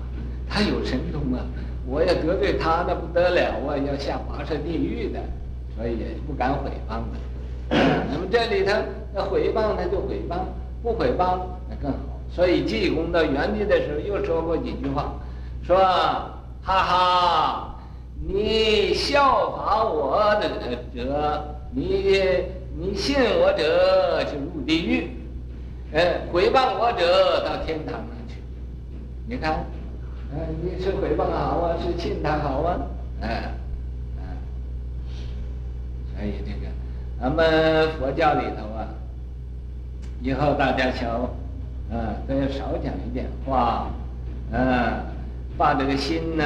[0.51, 1.47] 他有神通啊！
[1.87, 5.21] 我要得罪他，那不得了啊，要下跋涉地狱的。
[5.77, 7.79] 所以也不敢诽谤的。
[8.11, 8.73] 那么这里头，
[9.15, 10.41] 那诽谤呢就诽谤，
[10.83, 11.39] 不诽谤
[11.71, 12.14] 那更好。
[12.35, 15.15] 所以济公到原地的时候又说过几句话，
[15.63, 17.71] 说哈哈。
[18.27, 20.49] 你效法我的
[20.95, 22.19] 者，你
[22.75, 25.11] 你信我者就入地狱，
[25.93, 28.37] 呃，诽谤我者到天堂上去。
[29.29, 29.67] 你看，
[30.33, 32.81] 呃，你是诽谤好啊，是信他好啊，
[33.21, 34.25] 哎、呃，啊、
[36.17, 36.73] 呃，所以这个，
[37.21, 38.89] 咱们佛教里头啊，
[40.23, 41.29] 以后大家瞧，
[41.91, 43.91] 嗯，都要少讲一点话，
[44.53, 44.93] 嗯、
[45.57, 46.45] 把这个心呢。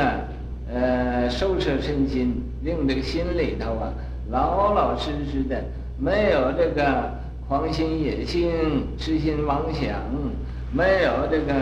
[0.70, 3.91] 呃，收摄身心，令这个心里头啊，
[4.28, 5.64] 老老实实的，
[5.97, 7.11] 没有这个
[7.49, 8.51] 狂心野心、
[8.99, 9.99] 痴心妄想，
[10.70, 11.55] 没有这个，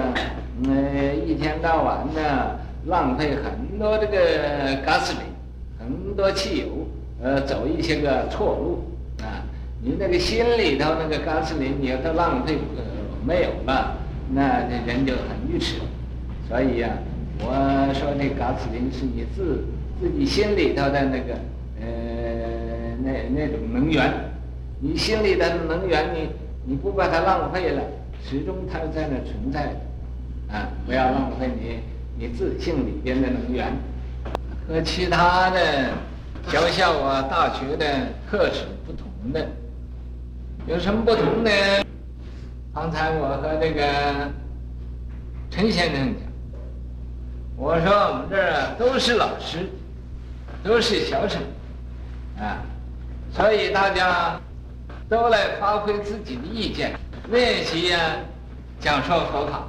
[0.64, 4.18] 呃，一天到晚的浪费很多这个
[4.84, 5.18] gas 里
[5.78, 6.66] 很多汽油，
[7.22, 8.82] 呃，走一些个错路
[9.24, 9.46] 啊。
[9.80, 12.58] 你那个心里头那个 gas 里你要它浪费
[13.26, 13.96] 没有了，
[14.32, 15.80] 那这人就很愚痴。
[16.48, 16.90] 所以呀、
[17.40, 19.64] 我说那嘎斯林是你自
[20.00, 21.34] 自己心里头的那个
[21.80, 24.12] 呃那那种能源，
[24.78, 26.28] 你心里的能源你
[26.64, 27.82] 你不把它浪费了，
[28.22, 29.74] 始终它在那存在，
[30.54, 31.80] 啊，不要浪费你
[32.16, 33.72] 你自信里边的能源。
[34.68, 35.90] 和其他的
[36.48, 37.86] 学校啊、大学的
[38.30, 39.48] 课程不同的，
[40.68, 41.50] 有什么不同呢？
[42.76, 44.30] 刚才我和那个
[45.50, 46.30] 陈先生讲。
[47.56, 49.66] 我说我们这儿都是老师，
[50.62, 51.40] 都是小生，
[52.38, 52.60] 啊，
[53.32, 54.38] 所以大家
[55.08, 56.92] 都来发挥自己的意见，
[57.30, 57.98] 练习呀，
[58.78, 59.66] 讲授佛法，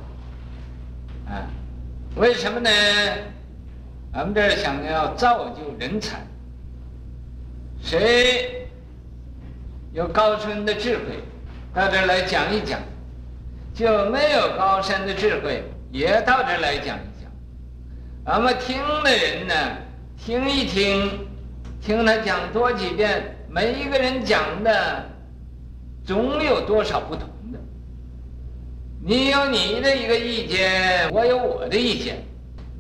[1.32, 1.48] 啊，
[2.18, 2.70] 为什么呢？
[4.12, 6.18] 我们这儿想要造就人才，
[7.82, 8.68] 谁
[9.94, 11.24] 有高深的智慧，
[11.74, 12.80] 到这儿来讲一讲；
[13.78, 17.32] 就没有高深的智慧，也到这儿来讲一讲。
[18.26, 19.54] 咱们听的人呢，
[20.18, 21.28] 听一听，
[21.80, 25.06] 听他讲多几遍，每一个人讲的
[26.04, 27.60] 总有多少不同的。
[29.00, 32.24] 你有你的一个意见，我有我的意见。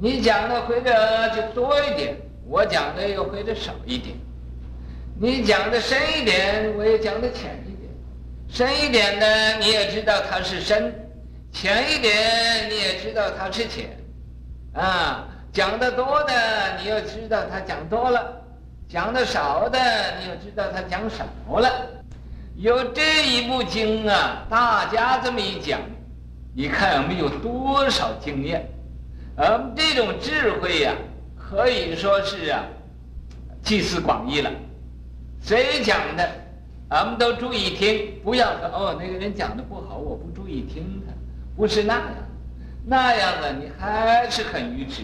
[0.02, 0.92] 你讲的或者
[1.36, 2.18] 就多一点，
[2.48, 4.16] 我讲的又或者少一点。
[5.22, 7.67] 你讲的深一点，我也讲的浅。
[8.50, 10.94] 深一点的你也知道它是深，
[11.52, 13.98] 浅一点你也知道它是浅，
[14.74, 15.28] 啊。
[15.54, 16.34] 讲的多的，
[16.80, 18.22] 你又知道他讲多了；
[18.88, 19.80] 讲的少的，
[20.20, 21.26] 你又知道他讲少
[21.58, 21.68] 了。
[22.58, 25.80] 有这一部经啊，大家这么一讲，
[26.56, 28.70] 你看我们有多少经验？
[29.36, 30.94] 而这种智慧呀、
[31.36, 32.64] 可以说是啊，
[33.64, 34.52] 集思广益了。
[35.42, 36.30] 谁讲的，
[36.90, 41.14] 俺们都注意听，不要说哦，那个人讲的不好，我不注意听他，
[41.56, 42.06] 不是那样，
[42.86, 45.04] 那样的你还是很愚痴。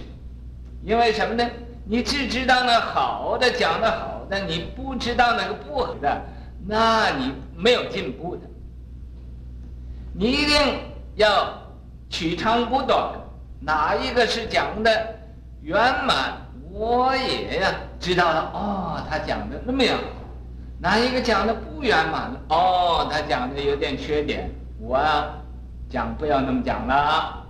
[0.84, 1.50] 因为什么呢？
[1.86, 6.22] 你只知道那好的，讲的好的，你不知道那个不好的，
[6.66, 8.42] 那你没有进步的。
[10.14, 10.58] 你一定
[11.16, 11.54] 要
[12.10, 13.14] 取长补短，
[13.60, 15.16] 哪一个是讲的
[15.62, 15.76] 圆
[16.06, 16.38] 满，
[16.72, 18.52] 我也呀知道了。
[18.54, 20.00] 哦，他讲的那么样，
[20.84, 22.30] 哪一个讲的不圆满？
[22.50, 25.00] 哦，他讲的有点缺点，我
[25.90, 27.42] 讲不要那么讲了。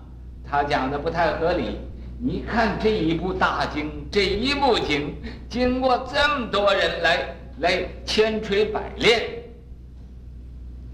[0.47, 1.79] 他讲的不太合理。
[2.19, 5.15] 你看这一部大经，这一部经，
[5.49, 9.23] 经过这么多人来来千锤百炼，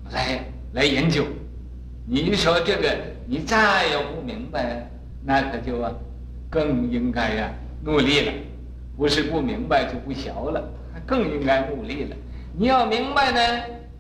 [0.09, 0.39] 来
[0.71, 1.25] 来研究。
[2.05, 4.89] 你说这个，你再有不明白，
[5.25, 5.91] 那可就啊，
[6.49, 7.51] 更应该呀
[7.83, 8.31] 努力了。
[8.95, 10.63] 不是不明白就不学了，
[11.05, 12.15] 更应该努力了。
[12.59, 13.39] 你要明白呢，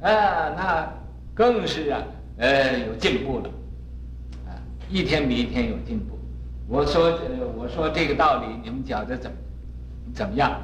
[0.01, 0.93] 啊，那
[1.33, 2.03] 更是啊，
[2.39, 3.49] 呃，有进步了，
[4.49, 4.51] 啊，
[4.89, 6.19] 一天比一天有进步。
[6.67, 7.19] 我说，呃，
[7.57, 9.37] 我说这个道理，你们觉得怎么
[10.13, 10.59] 怎么样？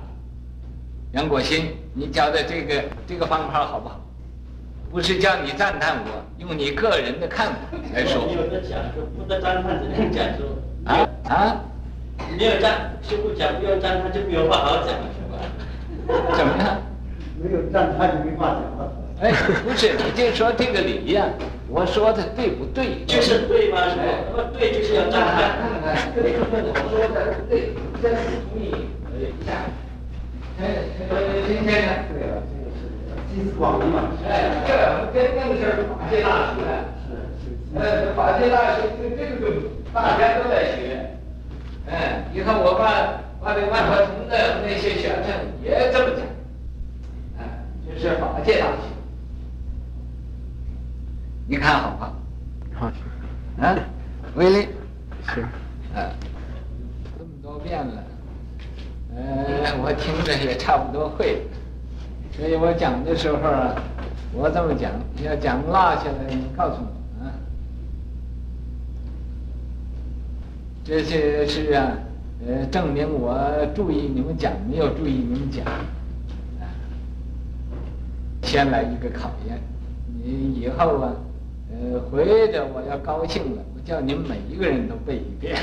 [1.13, 4.01] 杨果新，你觉得这个这个方法好不好？
[4.91, 7.55] 不是叫你赞叹我，用你个人的看法
[7.93, 8.27] 来说。
[8.27, 10.45] 有的讲说不得赞叹，只能讲说
[10.83, 11.61] 啊啊！
[12.37, 16.35] 没有赞，师父讲不要赞叹，就没有话好讲了，是吧？
[16.35, 16.77] 怎么样？
[17.45, 18.91] 没有赞叹就没话讲了。
[19.21, 19.31] 哎，
[19.63, 21.29] 不是，你就说这个理呀，
[21.69, 23.05] 我说的对不对？
[23.05, 23.87] 就是对吗？
[23.87, 24.03] 是吧？
[24.31, 25.55] 那么对就是要赞叹。
[25.55, 27.71] 看看，这个我说的对，
[28.01, 28.73] 这是同意
[29.15, 29.53] 一下。
[30.59, 30.89] 哎，
[31.47, 31.91] 今天呢？
[32.11, 32.81] 对了，这个是
[33.29, 34.09] 集思广益嘛。
[34.27, 34.73] 哎，这
[35.13, 36.67] 跟那个是法界大师呢。
[37.05, 37.13] 是。
[37.77, 41.15] 呃，法界大师这这个大家都在学。
[41.87, 45.31] 哎，你看我把把这万和同的那些学生
[45.63, 46.25] 也这么讲。
[47.97, 48.63] 是法界。
[51.47, 52.13] 你看好不好？
[52.79, 52.91] 好。
[53.61, 53.75] 啊，
[54.35, 54.67] 威力。
[55.27, 55.43] 行。
[55.95, 56.11] 啊，
[57.17, 58.03] 这么多遍了，
[59.15, 61.39] 呃，我听着也差不多会了，
[62.35, 63.75] 所以我讲的时候啊，
[64.33, 64.91] 我这么讲，
[65.23, 67.31] 要讲落下来，你告诉我啊。
[70.83, 71.93] 这些是啊，
[72.45, 73.39] 呃，证明我
[73.73, 75.63] 注意你们讲，没有注意你们讲。
[78.55, 79.59] 先来一个考验，
[80.23, 81.11] 你以后啊。
[81.69, 85.57] 呃，回的我要高兴了，我叫你们每一个人都背一遍。